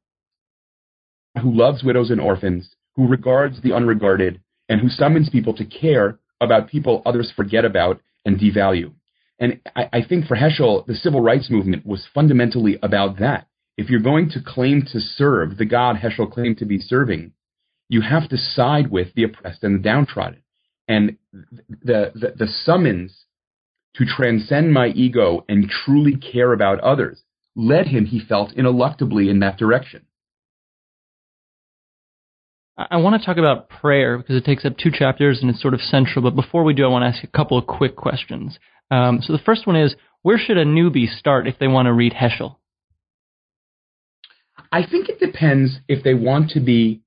who 1.42 1.52
loves 1.52 1.84
widows 1.84 2.12
and 2.12 2.22
orphans, 2.22 2.76
who 2.96 3.08
regards 3.08 3.62
the 3.62 3.74
unregarded, 3.74 4.42
and 4.70 4.80
who 4.80 4.89
summons 4.89 5.30
people 5.30 5.54
to 5.56 5.66
care 5.66 6.20
about 6.42 6.70
people 6.70 7.02
others 7.06 7.32
forget 7.36 7.66
about 7.66 8.00
and 8.26 8.39
devalue. 8.39 8.92
And 9.39 9.60
I, 9.76 9.89
I 9.92 10.04
think 10.08 10.26
for 10.26 10.36
Heschel, 10.36 10.86
the 10.86 10.94
civil 10.94 11.22
rights 11.22 11.50
movement 11.50 11.86
was 11.86 12.06
fundamentally 12.13 12.78
about 12.84 13.20
that. 13.20 13.48
If 13.78 13.90
you're 13.90 14.00
going 14.00 14.30
to 14.32 14.42
claim 14.46 14.84
to 14.92 15.00
serve 15.00 15.58
the 15.58 15.66
God 15.66 15.98
Heschel 15.98 16.32
claimed 16.32 16.60
to 16.60 16.66
be 16.66 16.80
serving, 16.80 17.34
you 17.90 18.02
have 18.02 18.30
to 18.30 18.38
side 18.38 18.92
with 18.92 19.14
the 19.16 19.24
oppressed 19.24 19.64
and 19.64 19.76
the 19.76 19.84
downtrodden. 19.84 20.44
And 20.88 21.18
the, 21.32 22.12
the, 22.14 22.34
the 22.38 22.48
summons 22.48 23.26
to 23.96 24.06
transcend 24.06 24.74
my 24.74 24.88
ego 24.88 25.46
and 25.48 25.70
truly 25.70 26.16
care 26.16 26.54
about 26.54 26.80
others 26.80 27.24
led 27.56 27.88
him, 27.88 28.06
he 28.06 28.20
felt, 28.20 28.56
ineluctably 28.56 29.30
in 29.30 29.40
that 29.40 29.58
direction. 29.58 30.06
I 32.76 32.98
want 32.98 33.20
to 33.20 33.26
talk 33.26 33.38
about 33.38 33.70
prayer 33.70 34.18
because 34.18 34.36
it 34.36 34.46
takes 34.46 34.66
up 34.66 34.78
two 34.78 34.90
chapters 34.92 35.40
and 35.42 35.50
it's 35.50 35.62
sort 35.62 35.76
of 35.76 35.82
central. 35.82 36.24
But 36.24 36.36
before 36.36 36.64
we 36.64 36.74
do, 36.74 36.84
I 36.84 36.88
want 36.88 37.04
to 37.04 37.16
ask 37.16 37.24
a 37.24 37.38
couple 37.38 37.58
of 37.58 37.68
quick 37.68 37.96
questions. 37.96 38.58
Um, 38.90 39.20
so 39.22 39.32
the 39.32 39.44
first 39.44 39.68
one 39.68 39.76
is 39.76 39.96
where 40.24 40.40
should 40.40 40.58
a 40.58 40.66
newbie 40.66 41.08
start 41.08 41.48
if 41.48 41.60
they 41.60 41.68
want 41.68 41.86
to 41.86 41.94
read 41.94 42.14
Heschel? 42.14 42.56
I 44.74 44.88
think 44.90 45.08
it 45.08 45.20
depends 45.20 45.78
if 45.88 46.04
they 46.04 46.16
want 46.16 46.50
to 46.52 46.60
be 46.60 47.04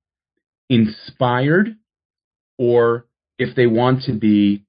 inspired 0.69 1.75
or 2.57 3.07
if 3.37 3.57
they 3.57 3.67
want 3.67 4.03
to 4.03 4.13
be 4.13 4.63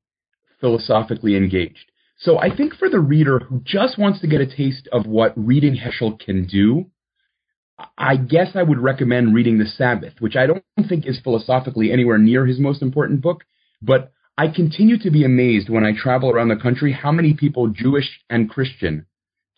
philosophically 0.60 1.36
engaged. 1.36 1.92
So 2.18 2.38
I 2.38 2.54
think 2.54 2.74
for 2.74 2.90
the 2.90 2.98
reader 2.98 3.38
who 3.38 3.60
just 3.64 3.98
wants 3.98 4.20
to 4.22 4.26
get 4.26 4.40
a 4.40 4.46
taste 4.46 4.88
of 4.90 5.06
what 5.06 5.32
reading 5.36 5.76
Heschel 5.76 6.18
can 6.18 6.48
do, 6.48 6.86
I 7.96 8.16
guess 8.16 8.56
I 8.56 8.64
would 8.64 8.80
recommend 8.80 9.32
reading 9.32 9.58
The 9.58 9.66
Sabbath, 9.66 10.14
which 10.18 10.34
I 10.34 10.48
don't 10.48 10.64
think 10.88 11.06
is 11.06 11.20
philosophically 11.22 11.92
anywhere 11.92 12.18
near 12.18 12.46
his 12.46 12.58
most 12.58 12.82
important 12.82 13.20
book, 13.20 13.44
but 13.80 14.10
I 14.36 14.48
continue 14.48 14.98
to 14.98 15.10
be 15.12 15.24
amazed 15.24 15.68
when 15.68 15.84
I 15.84 15.92
travel 15.96 16.30
around 16.30 16.48
the 16.48 16.56
country 16.56 16.92
how 16.92 17.12
many 17.12 17.34
people, 17.34 17.68
Jewish 17.68 18.08
and 18.28 18.50
Christian, 18.50 19.06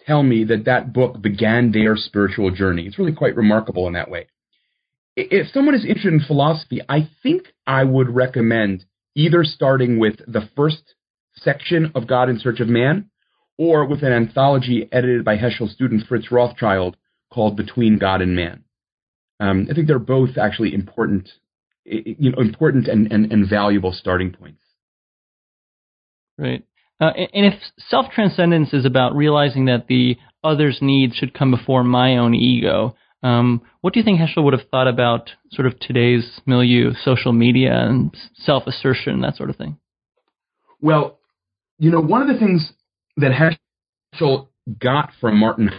tell 0.06 0.22
me 0.22 0.44
that 0.44 0.64
that 0.64 0.92
book 0.92 1.20
began 1.20 1.72
their 1.72 1.96
spiritual 1.96 2.50
journey. 2.50 2.86
It's 2.86 2.98
really 2.98 3.12
quite 3.12 3.36
remarkable 3.36 3.86
in 3.86 3.94
that 3.94 4.10
way. 4.10 4.26
If 5.16 5.48
someone 5.52 5.74
is 5.74 5.84
interested 5.84 6.12
in 6.12 6.20
philosophy, 6.20 6.80
I 6.88 7.10
think 7.22 7.48
I 7.66 7.84
would 7.84 8.14
recommend 8.14 8.84
either 9.14 9.44
starting 9.44 9.98
with 9.98 10.16
the 10.26 10.48
first 10.56 10.94
section 11.36 11.92
of 11.94 12.06
God 12.06 12.28
in 12.28 12.38
Search 12.38 12.60
of 12.60 12.68
Man 12.68 13.10
or 13.58 13.84
with 13.84 14.02
an 14.02 14.12
anthology 14.12 14.88
edited 14.90 15.24
by 15.24 15.36
Heschel's 15.36 15.72
student 15.72 16.06
Fritz 16.08 16.32
Rothschild 16.32 16.96
called 17.32 17.56
Between 17.56 17.98
God 17.98 18.22
and 18.22 18.34
Man. 18.34 18.64
Um, 19.38 19.66
I 19.70 19.74
think 19.74 19.86
they're 19.86 19.98
both 19.98 20.38
actually 20.38 20.74
important, 20.74 21.28
you 21.84 22.30
know, 22.30 22.38
important 22.38 22.88
and, 22.88 23.10
and, 23.12 23.32
and 23.32 23.48
valuable 23.48 23.92
starting 23.92 24.32
points. 24.32 24.62
Right. 26.38 26.64
Uh, 27.00 27.12
and 27.32 27.46
if 27.46 27.54
self 27.88 28.06
transcendence 28.12 28.72
is 28.74 28.84
about 28.84 29.16
realizing 29.16 29.64
that 29.66 29.86
the 29.88 30.16
other's 30.44 30.78
needs 30.80 31.14
should 31.14 31.34
come 31.34 31.50
before 31.50 31.82
my 31.82 32.16
own 32.16 32.34
ego, 32.34 32.94
um, 33.22 33.62
what 33.80 33.92
do 33.92 34.00
you 34.00 34.04
think 34.04 34.20
Heschel 34.20 34.44
would 34.44 34.58
have 34.58 34.68
thought 34.70 34.88
about 34.88 35.30
sort 35.52 35.66
of 35.66 35.78
today's 35.80 36.40
milieu, 36.46 36.92
social 37.02 37.32
media, 37.32 37.72
and 37.72 38.14
self 38.34 38.66
assertion, 38.66 39.20
that 39.20 39.36
sort 39.36 39.50
of 39.50 39.56
thing? 39.56 39.78
Well, 40.80 41.18
you 41.78 41.90
know, 41.90 42.00
one 42.00 42.22
of 42.22 42.28
the 42.28 42.38
things 42.38 42.72
that 43.16 43.32
Heschel 43.32 44.48
got 44.78 45.10
from 45.20 45.38
Martin 45.38 45.70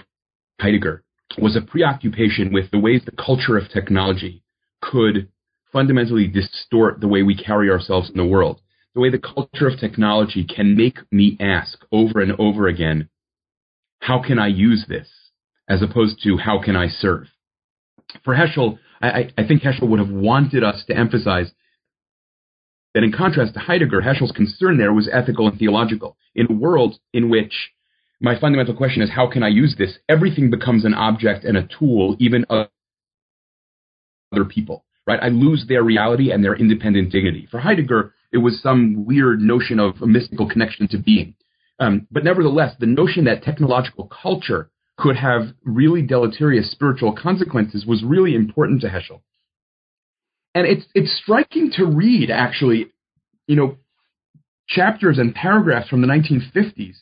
Heidegger 0.60 1.04
was 1.38 1.56
a 1.56 1.62
preoccupation 1.62 2.52
with 2.52 2.72
the 2.72 2.80
ways 2.80 3.02
the 3.06 3.12
culture 3.12 3.58
of 3.58 3.70
technology 3.70 4.44
could 4.82 5.30
fundamentally 5.72 6.28
distort 6.28 7.00
the 7.00 7.08
way 7.08 7.24
we 7.24 7.36
carry 7.36 7.70
ourselves 7.70 8.10
in 8.10 8.18
the 8.18 8.26
world. 8.26 8.60
The 8.94 9.02
way 9.02 9.10
the 9.10 9.20
culture 9.20 9.68
of 9.68 9.80
technology 9.80 10.44
can 10.44 10.76
make 10.76 11.00
me 11.12 11.38
ask 11.40 11.80
over 11.92 12.20
and 12.20 12.34
over 12.40 12.68
again, 12.68 13.10
how 14.00 14.22
can 14.22 14.38
I 14.38 14.48
use 14.48 14.86
this? 14.88 15.08
As 15.70 15.82
opposed 15.82 16.22
to 16.24 16.38
how 16.38 16.62
can 16.62 16.76
I 16.76 16.88
serve? 16.88 17.28
For 18.26 18.36
Heschel, 18.36 18.80
I, 19.02 19.32
I 19.38 19.48
think 19.48 19.62
Heschel 19.62 19.88
would 19.88 20.00
have 20.00 20.10
wanted 20.10 20.64
us 20.64 20.84
to 20.88 20.98
emphasize 20.98 21.52
that 22.94 23.04
in 23.04 23.14
contrast 23.14 23.54
to 23.54 23.60
Heidegger, 23.60 24.02
Heschel's 24.02 24.34
concern 24.34 24.78
there 24.78 24.92
was 24.94 25.10
ethical 25.12 25.48
and 25.48 25.58
theological. 25.58 26.18
In 26.36 26.48
a 26.50 26.54
world 26.54 27.00
in 27.14 27.30
which 27.30 27.72
my 28.20 28.38
fundamental 28.40 28.76
question 28.76 29.02
is 29.02 29.10
how 29.12 29.28
can 29.28 29.44
I 29.44 29.48
use 29.48 29.76
this? 29.78 29.98
Everything 30.10 30.50
becomes 30.50 30.84
an 30.84 30.94
object 30.94 31.46
and 31.46 31.58
a 31.58 31.68
tool, 31.80 32.18
even 32.20 32.46
other 32.50 32.68
people, 34.50 34.84
right? 35.08 35.20
I 35.22 35.30
lose 35.30 35.66
their 35.68 35.84
reality 35.84 36.32
and 36.32 36.44
their 36.44 36.56
independent 36.56 37.12
dignity. 37.12 37.48
For 37.50 37.60
Heidegger, 37.60 38.14
it 38.32 38.38
was 38.38 38.62
some 38.62 39.06
weird 39.06 39.42
notion 39.42 39.80
of 39.80 40.02
a 40.02 40.08
mystical 40.08 40.48
connection 40.48 40.88
to 40.90 40.98
being. 40.98 41.36
Um, 41.80 42.08
but 42.12 42.24
nevertheless, 42.24 42.76
the 42.80 42.86
notion 42.86 43.26
that 43.26 43.44
technological 43.44 44.08
culture 44.08 44.70
could 44.98 45.16
have 45.16 45.54
really 45.64 46.02
deleterious 46.02 46.72
spiritual 46.72 47.16
consequences 47.16 47.86
was 47.86 48.04
really 48.04 48.36
important 48.36 48.82
to 48.82 48.88
Heschel. 48.88 49.22
And 50.54 50.68
it's 50.68 50.86
it's 50.94 51.18
striking 51.24 51.72
to 51.78 51.86
read 51.86 52.30
actually, 52.30 52.92
you 53.48 53.56
know, 53.56 53.78
chapters 54.68 55.18
and 55.18 55.34
paragraphs 55.34 55.90
from 55.90 56.02
the 56.02 56.08
1950s 56.08 56.98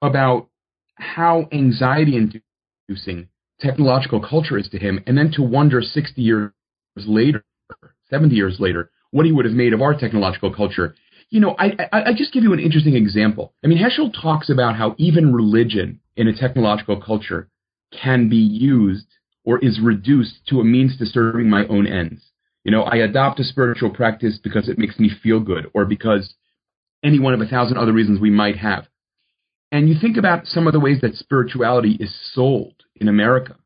about 0.00 0.48
how 0.94 1.48
anxiety 1.52 2.16
inducing 2.16 3.28
technological 3.60 4.20
culture 4.20 4.58
is 4.58 4.68
to 4.70 4.78
him, 4.78 5.00
and 5.06 5.16
then 5.16 5.30
to 5.32 5.42
wonder 5.42 5.80
60 5.82 6.20
years 6.20 6.52
later, 6.96 7.44
70 8.10 8.34
years 8.34 8.56
later, 8.58 8.90
what 9.12 9.26
he 9.26 9.32
would 9.32 9.44
have 9.44 9.54
made 9.54 9.72
of 9.72 9.80
our 9.80 9.94
technological 9.94 10.52
culture. 10.52 10.96
You 11.30 11.40
know, 11.40 11.54
I, 11.58 11.76
I, 11.92 12.02
I 12.06 12.12
just 12.14 12.32
give 12.32 12.42
you 12.42 12.52
an 12.52 12.60
interesting 12.60 12.96
example. 12.96 13.54
I 13.64 13.68
mean, 13.68 13.78
Heschel 13.78 14.12
talks 14.20 14.50
about 14.50 14.76
how 14.76 14.96
even 14.98 15.32
religion 15.32 16.00
in 16.16 16.28
a 16.28 16.36
technological 16.36 17.00
culture 17.00 17.48
can 18.02 18.28
be 18.28 18.36
used 18.36 19.06
or 19.44 19.58
is 19.58 19.80
reduced 19.80 20.46
to 20.48 20.60
a 20.60 20.64
means 20.64 20.98
to 20.98 21.06
serving 21.06 21.48
my 21.48 21.66
own 21.66 21.86
ends. 21.86 22.22
You 22.64 22.70
know, 22.70 22.82
I 22.82 22.96
adopt 22.96 23.40
a 23.40 23.44
spiritual 23.44 23.90
practice 23.90 24.38
because 24.42 24.68
it 24.68 24.78
makes 24.78 24.98
me 24.98 25.10
feel 25.22 25.40
good 25.40 25.70
or 25.74 25.84
because 25.84 26.34
any 27.02 27.18
one 27.18 27.34
of 27.34 27.40
a 27.40 27.46
thousand 27.46 27.76
other 27.78 27.92
reasons 27.92 28.20
we 28.20 28.30
might 28.30 28.56
have. 28.56 28.86
And 29.72 29.88
you 29.88 29.96
think 29.98 30.16
about 30.16 30.46
some 30.46 30.66
of 30.66 30.72
the 30.72 30.80
ways 30.80 31.00
that 31.00 31.14
spirituality 31.14 31.96
is 31.98 32.14
sold 32.34 32.74
in 32.96 33.08
America. 33.08 33.56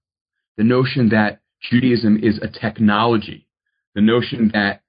The 0.57 0.65
notion 0.65 1.11
that 1.11 1.41
Judaism 1.61 2.19
is 2.23 2.39
a 2.39 2.49
technology, 2.49 3.49
the 3.95 4.01
notion 4.01 4.51
that 4.55 4.83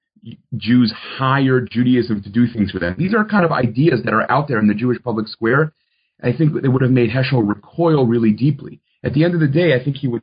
Jews 0.56 0.92
hire 0.96 1.60
Judaism 1.60 2.22
to 2.22 2.30
do 2.30 2.46
things 2.46 2.70
for 2.70 2.78
them. 2.78 2.94
These 2.98 3.14
are 3.14 3.24
kind 3.24 3.44
of 3.44 3.52
ideas 3.52 4.00
that 4.04 4.14
are 4.14 4.30
out 4.30 4.48
there 4.48 4.58
in 4.58 4.68
the 4.68 4.74
Jewish 4.74 5.02
public 5.02 5.28
square. 5.28 5.72
I 6.22 6.32
think 6.32 6.60
they 6.60 6.68
would 6.68 6.82
have 6.82 6.90
made 6.90 7.10
Heschel 7.10 7.46
recoil 7.46 8.06
really 8.06 8.32
deeply. 8.32 8.80
At 9.04 9.14
the 9.14 9.24
end 9.24 9.34
of 9.34 9.40
the 9.40 9.46
day, 9.46 9.74
I 9.74 9.82
think 9.82 9.96
he 9.96 10.08
would 10.08 10.22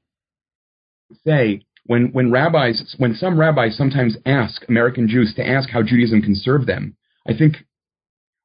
say 1.25 1.62
when 1.86 2.08
when 2.12 2.31
rabbis 2.31 2.95
when 2.97 3.15
some 3.15 3.39
rabbis 3.39 3.77
sometimes 3.77 4.17
ask 4.25 4.67
American 4.67 5.08
Jews 5.08 5.34
to 5.36 5.47
ask 5.47 5.69
how 5.69 5.84
Judaism 5.84 6.21
can 6.21 6.36
serve 6.36 6.65
them, 6.65 6.97
I 7.27 7.34
think 7.38 7.55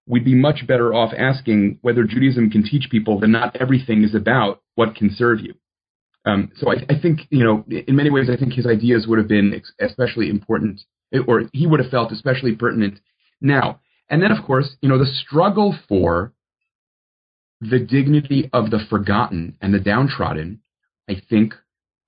we'd 0.06 0.24
be 0.24 0.34
much 0.34 0.66
better 0.66 0.92
off 0.92 1.12
asking 1.16 1.78
whether 1.82 2.04
Judaism 2.04 2.50
can 2.50 2.62
teach 2.62 2.90
people 2.90 3.20
that 3.20 3.28
not 3.28 3.56
everything 3.60 4.02
is 4.02 4.14
about 4.14 4.62
what 4.74 4.94
can 4.94 5.10
serve 5.14 5.40
you. 5.40 5.54
Um, 6.24 6.50
so 6.56 6.70
I, 6.70 6.74
I, 6.90 7.00
think, 7.00 7.20
you 7.30 7.44
know, 7.44 7.64
in 7.68 7.96
many 7.96 8.10
ways, 8.10 8.28
I 8.30 8.36
think 8.36 8.52
his 8.52 8.66
ideas 8.66 9.06
would 9.08 9.18
have 9.18 9.28
been 9.28 9.62
especially 9.80 10.28
important, 10.28 10.82
or 11.26 11.44
he 11.52 11.66
would 11.66 11.80
have 11.80 11.90
felt 11.90 12.12
especially 12.12 12.54
pertinent 12.54 13.00
now. 13.40 13.80
And 14.08 14.22
then, 14.22 14.32
of 14.32 14.44
course, 14.44 14.76
you 14.80 14.88
know, 14.88 14.98
the 14.98 15.06
struggle 15.06 15.76
for 15.88 16.32
the 17.60 17.78
dignity 17.78 18.48
of 18.52 18.70
the 18.70 18.80
forgotten 18.88 19.56
and 19.60 19.72
the 19.72 19.80
downtrodden, 19.80 20.60
I 21.08 21.20
think 21.28 21.54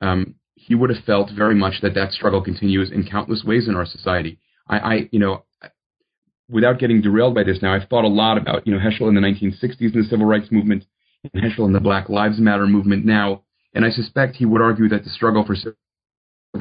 um, 0.00 0.34
he 0.54 0.74
would 0.74 0.90
have 0.90 1.04
felt 1.04 1.30
very 1.36 1.54
much 1.54 1.80
that 1.82 1.94
that 1.94 2.12
struggle 2.12 2.42
continues 2.42 2.90
in 2.90 3.06
countless 3.06 3.44
ways 3.44 3.68
in 3.68 3.76
our 3.76 3.86
society. 3.86 4.38
I, 4.68 4.78
I 4.78 5.08
you 5.12 5.18
know, 5.18 5.44
without 6.48 6.78
getting 6.78 7.00
derailed 7.00 7.34
by 7.34 7.44
this 7.44 7.58
now, 7.62 7.74
I've 7.74 7.88
thought 7.88 8.04
a 8.04 8.08
lot 8.08 8.38
about, 8.38 8.66
you 8.66 8.72
know, 8.72 8.80
Heschel 8.80 9.08
in 9.08 9.14
the 9.14 9.20
1960s 9.20 9.94
in 9.94 10.02
the 10.02 10.08
civil 10.08 10.26
rights 10.26 10.50
movement 10.50 10.84
and 11.32 11.42
Heschel 11.42 11.66
in 11.66 11.72
the 11.72 11.80
Black 11.80 12.08
Lives 12.08 12.38
Matter 12.38 12.66
movement 12.66 13.04
now. 13.04 13.42
And 13.74 13.84
I 13.84 13.90
suspect 13.90 14.36
he 14.36 14.44
would 14.44 14.60
argue 14.60 14.88
that 14.88 15.04
the 15.04 15.10
struggle 15.10 15.44
for 15.44 15.54
civil 15.54 15.76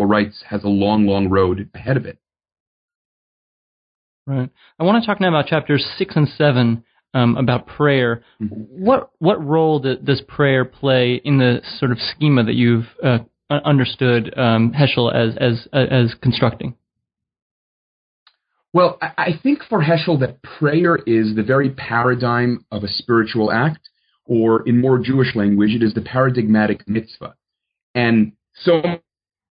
rights 0.06 0.44
has 0.48 0.64
a 0.64 0.70
long, 0.70 1.06
long 1.06 1.30
road 1.30 1.70
ahead 1.74 1.98
of 1.98 2.06
it. 2.06 2.18
Right. 4.28 4.50
I 4.80 4.84
want 4.84 5.04
to 5.04 5.08
talk 5.08 5.20
now 5.20 5.30
about 5.30 5.48
chapters 5.48 5.86
six 5.98 6.16
and 6.16 6.28
seven 6.38 6.84
um, 7.14 7.38
about 7.38 7.68
prayer. 7.68 8.24
Mm-hmm. 8.42 8.56
What 8.56 9.12
what 9.20 9.44
role 9.46 9.80
does 9.80 10.22
prayer 10.28 10.64
play 10.64 11.22
in 11.24 11.38
the 11.38 11.62
sort 11.80 11.92
of 11.92 11.98
schema 12.00 12.44
that 12.44 12.56
you've 12.56 12.86
uh, 13.04 13.20
understood 13.50 14.38
um, 14.38 14.74
Heschel 14.74 15.14
as 15.14 15.36
as 15.38 15.68
as 15.74 16.14
constructing? 16.22 16.76
Well, 18.74 19.00
I 19.02 19.32
think 19.44 19.64
for 19.68 19.84
Heschel 19.84 20.20
that 20.22 20.42
prayer 20.44 20.96
is 20.96 21.36
the 21.36 21.44
very 21.44 21.72
paradigm 21.72 22.66
of 22.72 22.86
a 22.86 22.88
spiritual 22.88 23.52
act, 23.52 23.90
or 24.26 24.66
in 24.66 24.80
more 24.80 24.98
Jewish 24.98 25.36
language, 25.36 25.72
it 25.72 25.84
is 25.84 25.94
the 25.94 26.02
paradigmatic 26.02 26.88
mitzvah. 26.88 27.36
And 27.94 28.32
so 28.54 28.82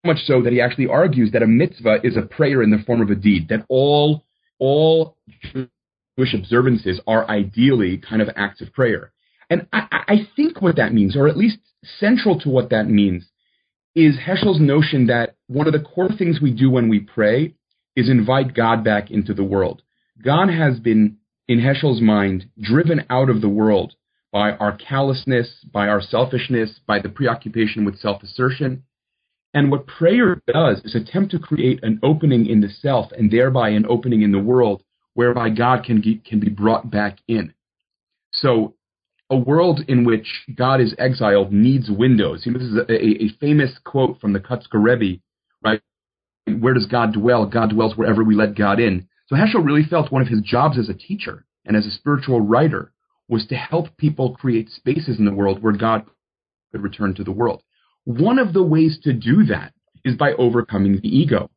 much 0.06 0.20
so 0.20 0.42
that 0.42 0.54
he 0.54 0.62
actually 0.62 0.88
argues 0.88 1.34
that 1.34 1.44
a 1.44 1.48
mitzvah 1.48 1.98
is 2.02 2.16
a 2.16 2.22
prayer 2.22 2.64
in 2.64 2.70
the 2.70 2.82
form 2.86 3.02
of 3.02 3.10
a 3.10 3.16
deed, 3.16 3.50
that 3.50 3.66
all, 3.68 4.24
all 4.60 5.18
Jewish 5.54 6.34
observances 6.34 7.00
are 7.08 7.30
ideally 7.30 7.98
kind 7.98 8.22
of 8.22 8.30
acts 8.36 8.62
of 8.62 8.74
prayer. 8.74 9.12
And 9.50 9.68
I, 9.74 9.88
I 10.08 10.28
think 10.36 10.62
what 10.62 10.76
that 10.76 10.94
means, 10.94 11.16
or 11.16 11.28
at 11.28 11.38
least 11.38 11.58
central 12.00 12.40
to 12.42 12.50
what 12.50 12.70
that 12.70 12.88
means, 12.88 13.26
is 13.96 14.18
Heschel's 14.18 14.60
notion 14.60 15.08
that 15.08 15.36
one 15.48 15.68
of 15.68 15.74
the 15.74 15.80
core 15.80 16.10
things 16.16 16.40
we 16.42 16.52
do 16.52 16.70
when 16.70 16.90
we 16.90 17.00
pray 17.00 17.56
is 17.96 18.10
invite 18.10 18.54
God 18.54 18.84
back 18.84 19.10
into 19.10 19.34
the 19.34 19.44
world. 19.44 19.82
God 20.24 20.50
has 20.50 20.80
been, 20.80 21.18
in 21.48 21.60
Heschel's 21.60 22.02
mind, 22.02 22.50
driven 22.62 23.06
out 23.10 23.30
of 23.30 23.42
the 23.42 23.50
world 23.50 23.96
by 24.32 24.52
our 24.52 24.78
callousness, 24.78 25.66
by 25.72 25.88
our 25.88 26.02
selfishness, 26.02 26.80
by 26.86 27.00
the 27.00 27.10
preoccupation 27.10 27.86
with 27.86 27.98
self 28.00 28.22
assertion. 28.22 28.84
And 29.54 29.72
what 29.72 29.88
prayer 29.88 30.42
does 30.48 30.82
is 30.86 30.96
attempt 30.96 31.32
to 31.32 31.40
create 31.40 31.80
an 31.84 32.00
opening 32.04 32.46
in 32.46 32.62
the 32.62 32.70
self 32.70 33.12
and 33.12 33.32
thereby 33.32 33.70
an 33.70 33.86
opening 33.90 34.22
in 34.22 34.32
the 34.32 34.40
world 34.40 34.84
whereby 35.16 35.50
God 35.50 35.84
can, 35.84 36.02
can 36.24 36.40
be 36.40 36.50
brought 36.50 36.92
back 36.92 37.18
in. 37.28 37.54
So 38.32 38.76
a 39.30 39.38
world 39.38 39.82
in 39.88 40.06
which 40.06 40.28
God 40.56 40.82
is 40.82 40.96
exiled 40.98 41.52
needs 41.52 41.90
windows. 41.90 42.46
You 42.46 42.52
know, 42.52 42.60
this 42.60 42.68
is 42.68 42.78
a, 42.78 43.24
a, 43.24 43.30
famous 43.40 43.72
quote 43.84 44.20
from 44.20 44.34
the 44.34 44.40
Kotzker 44.40 44.82
Rebbe, 44.82 45.22
right? 45.64 45.82
Where 46.60 46.74
does 46.74 46.88
God 46.88 47.14
dwell? 47.14 47.46
God 47.46 47.72
dwells 47.72 47.96
wherever 47.96 48.24
we 48.24 48.36
let 48.36 48.56
God 48.56 48.80
in. 48.80 49.08
So 49.28 49.36
Heschel 49.36 49.64
really 49.66 49.84
felt 49.84 50.12
one 50.12 50.22
of 50.24 50.28
his 50.28 50.42
jobs 50.42 50.80
as 50.80 50.90
a 50.90 50.96
teacher 50.96 51.46
and 51.66 51.78
as 51.78 51.86
a 51.86 51.92
spiritual 51.92 52.42
writer 52.42 52.92
was 53.28 53.46
to 53.48 53.56
help 53.56 53.96
people 53.98 54.36
create 54.36 54.70
spaces 54.70 55.20
in 55.20 55.26
the 55.26 55.34
world 55.34 55.62
where 55.62 55.74
God 55.74 56.06
could 56.72 56.82
return 56.82 57.14
to 57.16 57.24
the 57.24 57.32
world. 57.32 57.62
One 58.10 58.40
of 58.40 58.54
the 58.54 58.64
ways 58.64 58.98
to 59.04 59.14
do 59.14 59.46
that 59.46 59.72
is 60.04 60.16
by 60.16 60.32
overcoming 60.32 61.00
the 61.00 61.08
ego, 61.08 61.52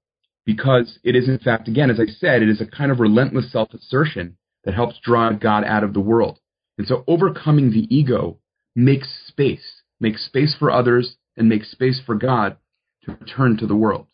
because 0.44 0.98
it 1.02 1.16
is, 1.16 1.26
in 1.26 1.38
fact, 1.38 1.66
again, 1.66 1.88
as 1.88 1.98
I 1.98 2.04
said, 2.04 2.42
it 2.42 2.50
is 2.50 2.60
a 2.60 2.66
kind 2.66 2.92
of 2.92 3.00
relentless 3.00 3.50
self 3.50 3.72
assertion 3.72 4.36
that 4.64 4.74
helps 4.74 5.00
drive 5.02 5.40
God 5.40 5.64
out 5.64 5.82
of 5.82 5.94
the 5.94 6.00
world. 6.00 6.40
And 6.76 6.86
so 6.86 7.04
overcoming 7.06 7.70
the 7.70 7.86
ego 7.88 8.36
makes 8.76 9.08
space, 9.28 9.80
makes 9.98 10.26
space 10.26 10.54
for 10.58 10.70
others, 10.70 11.16
and 11.38 11.48
makes 11.48 11.70
space 11.70 12.02
for 12.04 12.16
God 12.16 12.58
to 13.04 13.12
return 13.12 13.56
to 13.56 13.66
the 13.66 13.74
world. 13.74 14.08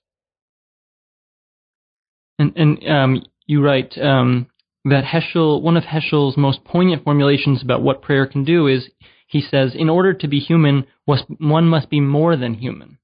And, 2.38 2.52
and 2.54 2.88
um, 2.88 3.26
you 3.46 3.64
write 3.64 3.98
um, 3.98 4.46
that 4.84 5.02
Heschel, 5.02 5.60
one 5.60 5.76
of 5.76 5.82
Heschel's 5.82 6.36
most 6.36 6.62
poignant 6.62 7.02
formulations 7.02 7.64
about 7.64 7.82
what 7.82 8.00
prayer 8.00 8.28
can 8.28 8.44
do 8.44 8.68
is 8.68 8.88
he 9.28 9.40
says, 9.40 9.74
in 9.74 9.88
order 9.88 10.14
to 10.14 10.26
be 10.26 10.40
human, 10.40 10.86
one 11.04 11.68
must 11.68 11.90
be 11.90 12.00
more 12.00 12.36
than 12.36 12.54
human. 12.54 12.98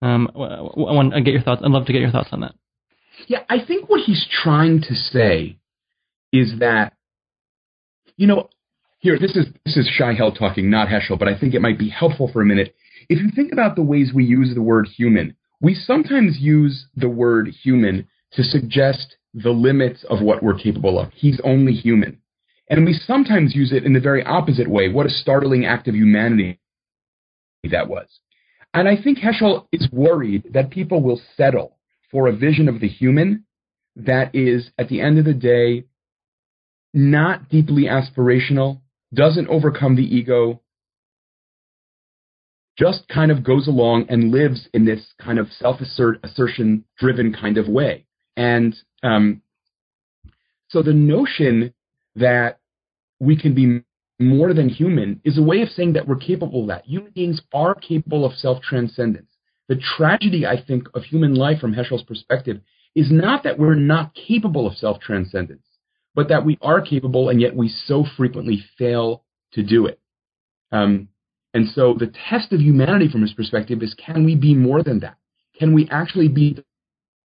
Um, 0.00 0.30
I 0.34 0.38
want 0.40 1.12
to 1.12 1.20
get 1.20 1.34
your 1.34 1.42
thoughts. 1.42 1.62
I'd 1.64 1.70
love 1.70 1.86
to 1.86 1.92
get 1.92 2.00
your 2.00 2.10
thoughts 2.10 2.28
on 2.32 2.40
that. 2.40 2.54
Yeah, 3.26 3.40
I 3.48 3.58
think 3.64 3.90
what 3.90 4.00
he's 4.00 4.26
trying 4.30 4.82
to 4.82 4.94
say 4.94 5.58
is 6.32 6.58
that, 6.60 6.94
you 8.16 8.26
know, 8.26 8.48
here 8.98 9.18
this 9.18 9.36
is 9.36 9.46
this 9.64 9.76
is 9.76 9.90
Shai 9.92 10.14
Held 10.14 10.36
talking, 10.38 10.70
not 10.70 10.88
Heschel, 10.88 11.18
but 11.18 11.28
I 11.28 11.38
think 11.38 11.54
it 11.54 11.60
might 11.60 11.78
be 11.78 11.88
helpful 11.88 12.30
for 12.32 12.40
a 12.40 12.46
minute. 12.46 12.74
If 13.08 13.20
you 13.20 13.30
think 13.34 13.52
about 13.52 13.76
the 13.76 13.82
ways 13.82 14.12
we 14.14 14.24
use 14.24 14.54
the 14.54 14.62
word 14.62 14.88
human, 14.96 15.36
we 15.60 15.74
sometimes 15.74 16.38
use 16.38 16.86
the 16.96 17.08
word 17.08 17.48
human 17.62 18.08
to 18.32 18.42
suggest 18.42 19.16
the 19.34 19.50
limits 19.50 20.04
of 20.08 20.22
what 20.22 20.42
we're 20.42 20.58
capable 20.58 20.98
of. 20.98 21.10
He's 21.14 21.40
only 21.44 21.72
human. 21.72 22.20
And 22.68 22.84
we 22.86 22.94
sometimes 22.94 23.54
use 23.54 23.72
it 23.72 23.84
in 23.84 23.92
the 23.92 24.00
very 24.00 24.24
opposite 24.24 24.68
way. 24.68 24.88
What 24.88 25.06
a 25.06 25.10
startling 25.10 25.66
act 25.66 25.86
of 25.88 25.94
humanity 25.94 26.60
that 27.70 27.88
was. 27.88 28.06
And 28.72 28.88
I 28.88 29.00
think 29.00 29.18
Heschel 29.18 29.66
is 29.72 29.88
worried 29.92 30.52
that 30.54 30.70
people 30.70 31.02
will 31.02 31.20
settle 31.36 31.76
for 32.10 32.26
a 32.26 32.36
vision 32.36 32.68
of 32.68 32.80
the 32.80 32.88
human 32.88 33.44
that 33.96 34.34
is, 34.34 34.70
at 34.78 34.88
the 34.88 35.00
end 35.00 35.18
of 35.18 35.24
the 35.24 35.34
day, 35.34 35.84
not 36.92 37.48
deeply 37.48 37.84
aspirational, 37.84 38.80
doesn't 39.12 39.48
overcome 39.48 39.96
the 39.96 40.02
ego, 40.02 40.60
just 42.76 43.06
kind 43.08 43.30
of 43.30 43.44
goes 43.44 43.68
along 43.68 44.06
and 44.08 44.32
lives 44.32 44.68
in 44.72 44.84
this 44.84 45.06
kind 45.20 45.38
of 45.38 45.48
self 45.52 45.80
assertion 45.80 46.84
driven 46.98 47.32
kind 47.32 47.56
of 47.56 47.68
way. 47.68 48.04
And 48.36 48.74
um, 49.02 49.42
so 50.68 50.82
the 50.82 50.92
notion 50.92 51.72
that 52.16 52.58
we 53.20 53.36
can 53.36 53.54
be 53.54 53.82
more 54.20 54.54
than 54.54 54.68
human 54.68 55.20
is 55.24 55.38
a 55.38 55.42
way 55.42 55.62
of 55.62 55.68
saying 55.70 55.94
that 55.94 56.06
we're 56.06 56.16
capable 56.16 56.62
of 56.62 56.68
that. 56.68 56.84
Human 56.86 57.12
beings 57.12 57.40
are 57.52 57.74
capable 57.74 58.24
of 58.24 58.32
self 58.34 58.62
transcendence. 58.62 59.30
The 59.68 59.80
tragedy, 59.96 60.46
I 60.46 60.62
think, 60.62 60.88
of 60.94 61.02
human 61.04 61.34
life 61.34 61.58
from 61.58 61.74
Heschel's 61.74 62.02
perspective 62.02 62.60
is 62.94 63.10
not 63.10 63.42
that 63.44 63.58
we're 63.58 63.74
not 63.74 64.14
capable 64.14 64.66
of 64.66 64.76
self 64.76 65.00
transcendence, 65.00 65.66
but 66.14 66.28
that 66.28 66.44
we 66.44 66.58
are 66.62 66.80
capable 66.80 67.28
and 67.28 67.40
yet 67.40 67.56
we 67.56 67.68
so 67.68 68.04
frequently 68.16 68.64
fail 68.78 69.24
to 69.52 69.62
do 69.62 69.86
it. 69.86 70.00
Um, 70.70 71.08
and 71.54 71.68
so 71.68 71.94
the 71.94 72.12
test 72.28 72.52
of 72.52 72.60
humanity 72.60 73.08
from 73.08 73.22
his 73.22 73.32
perspective 73.32 73.82
is 73.82 73.94
can 73.94 74.24
we 74.24 74.34
be 74.34 74.54
more 74.54 74.82
than 74.82 75.00
that? 75.00 75.16
Can 75.58 75.72
we 75.72 75.88
actually 75.90 76.28
be 76.28 76.58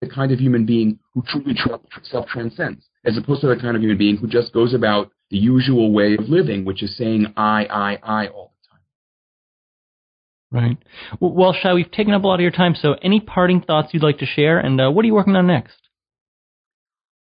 the 0.02 0.10
kind 0.10 0.32
of 0.32 0.40
human 0.40 0.66
being 0.66 1.00
who 1.14 1.24
truly 1.28 1.56
self 2.04 2.28
transcends, 2.28 2.88
as 3.06 3.18
opposed 3.18 3.42
to 3.42 3.48
the 3.48 3.56
kind 3.56 3.76
of 3.76 3.82
human 3.82 3.98
being 3.98 4.18
who 4.18 4.28
just 4.28 4.54
goes 4.54 4.74
about 4.74 5.12
the 5.30 5.38
usual 5.38 5.92
way 5.92 6.16
of 6.16 6.30
living, 6.30 6.66
which 6.66 6.84
is 6.84 6.98
saying 6.98 7.34
I, 7.38 7.66
I, 7.66 8.00
I 8.04 8.28
all 8.28 8.54
the 8.62 8.70
time. 8.70 8.80
Right. 10.52 10.78
Well, 11.20 11.54
Shai, 11.54 11.74
we've 11.74 11.92
taken 11.92 12.14
up 12.14 12.24
a 12.24 12.28
lot 12.28 12.36
of 12.36 12.42
your 12.42 12.52
time, 12.52 12.76
so 12.76 12.94
any 13.02 13.20
parting 13.20 13.62
thoughts 13.62 13.90
you'd 13.94 14.04
like 14.04 14.20
to 14.20 14.26
share, 14.26 14.60
and 14.60 14.80
uh, 14.80 14.92
what 14.92 15.04
are 15.04 15.08
you 15.08 15.14
working 15.14 15.36
on 15.36 15.48
next? 15.48 15.78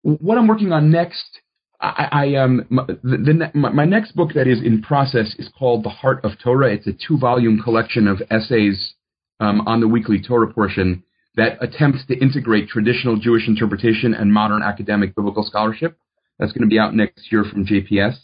What 0.04 0.38
I'm 0.38 0.48
working 0.48 0.72
on 0.72 0.92
next, 0.92 1.42
I, 1.82 2.08
I 2.12 2.36
um, 2.36 2.66
my, 2.70 2.86
the, 2.86 3.50
the, 3.54 3.60
my 3.60 3.86
next 3.86 4.16
book 4.16 4.34
that 4.36 4.48
is 4.48 4.62
in 4.62 4.82
process 4.82 5.36
is 5.38 5.50
called 5.58 5.84
The 5.84 5.90
Heart 5.90 6.24
of 6.24 6.32
Torah. 6.42 6.74
It's 6.74 6.88
a 6.88 6.94
two-volume 6.94 7.62
collection 7.62 8.08
of 8.08 8.22
essays 8.30 8.94
um, 9.40 9.62
on 9.68 9.82
the 9.82 9.88
weekly 9.88 10.22
Torah 10.22 10.52
portion 10.52 11.04
that 11.38 11.58
attempts 11.62 12.06
to 12.08 12.18
integrate 12.18 12.68
traditional 12.68 13.18
Jewish 13.18 13.48
interpretation 13.48 14.14
and 14.14 14.34
modern 14.34 14.64
academic 14.64 15.16
biblical 15.16 15.44
scholarship. 15.44 15.98
That's 16.40 16.52
going 16.52 16.68
to 16.68 16.68
be 16.68 16.80
out 16.80 16.94
next 16.94 17.32
year 17.32 17.46
from 17.46 17.66
JPS. 17.66 18.18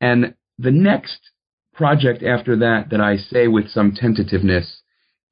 And 0.00 0.34
the 0.58 0.70
next 0.70 1.18
project 1.74 2.22
after 2.22 2.56
that, 2.56 2.90
that 2.90 3.00
I 3.00 3.16
say 3.16 3.48
with 3.48 3.68
some 3.68 3.92
tentativeness, 3.92 4.80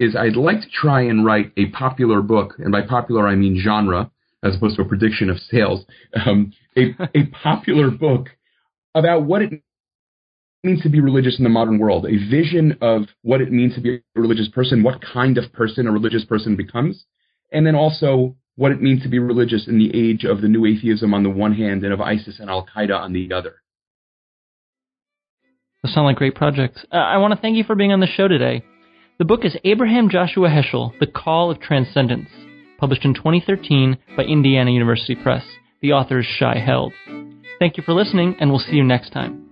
is 0.00 0.16
I'd 0.16 0.36
like 0.36 0.60
to 0.60 0.68
try 0.68 1.02
and 1.02 1.24
write 1.24 1.52
a 1.56 1.66
popular 1.66 2.20
book, 2.20 2.54
and 2.58 2.72
by 2.72 2.82
popular 2.82 3.28
I 3.28 3.36
mean 3.36 3.60
genre, 3.62 4.10
as 4.42 4.56
opposed 4.56 4.76
to 4.76 4.82
a 4.82 4.88
prediction 4.88 5.30
of 5.30 5.38
sales, 5.38 5.84
um, 6.26 6.52
a, 6.76 6.94
a 7.14 7.26
popular 7.42 7.90
book 7.90 8.28
about 8.94 9.22
what 9.24 9.42
it 9.42 9.62
means 10.64 10.82
to 10.82 10.88
be 10.88 11.00
religious 11.00 11.38
in 11.38 11.44
the 11.44 11.50
modern 11.50 11.78
world, 11.78 12.06
a 12.06 12.16
vision 12.30 12.76
of 12.80 13.02
what 13.22 13.40
it 13.40 13.52
means 13.52 13.74
to 13.74 13.80
be 13.80 13.96
a 13.96 14.20
religious 14.20 14.48
person, 14.48 14.82
what 14.82 15.00
kind 15.02 15.38
of 15.38 15.52
person 15.52 15.86
a 15.86 15.92
religious 15.92 16.24
person 16.24 16.56
becomes, 16.56 17.04
and 17.52 17.66
then 17.66 17.74
also 17.74 18.34
what 18.56 18.72
it 18.72 18.80
means 18.80 19.02
to 19.02 19.08
be 19.08 19.18
religious 19.18 19.66
in 19.66 19.78
the 19.78 19.90
age 19.94 20.24
of 20.24 20.40
the 20.40 20.48
new 20.48 20.64
atheism 20.64 21.12
on 21.12 21.22
the 21.22 21.30
one 21.30 21.54
hand 21.54 21.84
and 21.84 21.92
of 21.92 22.00
ISIS 22.00 22.38
and 22.38 22.48
Al 22.48 22.66
Qaeda 22.66 22.98
on 22.98 23.12
the 23.12 23.32
other. 23.32 23.56
Those 25.82 25.92
sound 25.94 26.06
like 26.06 26.16
great 26.16 26.34
projects. 26.34 26.84
Uh, 26.90 26.96
I 26.96 27.18
want 27.18 27.34
to 27.34 27.40
thank 27.40 27.56
you 27.56 27.64
for 27.64 27.74
being 27.74 27.92
on 27.92 28.00
the 28.00 28.06
show 28.06 28.28
today. 28.28 28.64
The 29.18 29.24
book 29.24 29.44
is 29.44 29.56
Abraham 29.64 30.08
Joshua 30.08 30.48
Heschel, 30.48 30.98
The 30.98 31.06
Call 31.06 31.50
of 31.50 31.60
Transcendence, 31.60 32.30
published 32.78 33.04
in 33.04 33.14
2013 33.14 33.98
by 34.16 34.24
Indiana 34.24 34.70
University 34.70 35.14
Press. 35.14 35.44
The 35.82 35.92
author 35.92 36.20
is 36.20 36.26
Shai 36.26 36.58
Held. 36.58 36.94
Thank 37.58 37.76
you 37.76 37.82
for 37.82 37.92
listening, 37.92 38.36
and 38.40 38.50
we'll 38.50 38.58
see 38.60 38.76
you 38.76 38.82
next 38.82 39.10
time. 39.10 39.43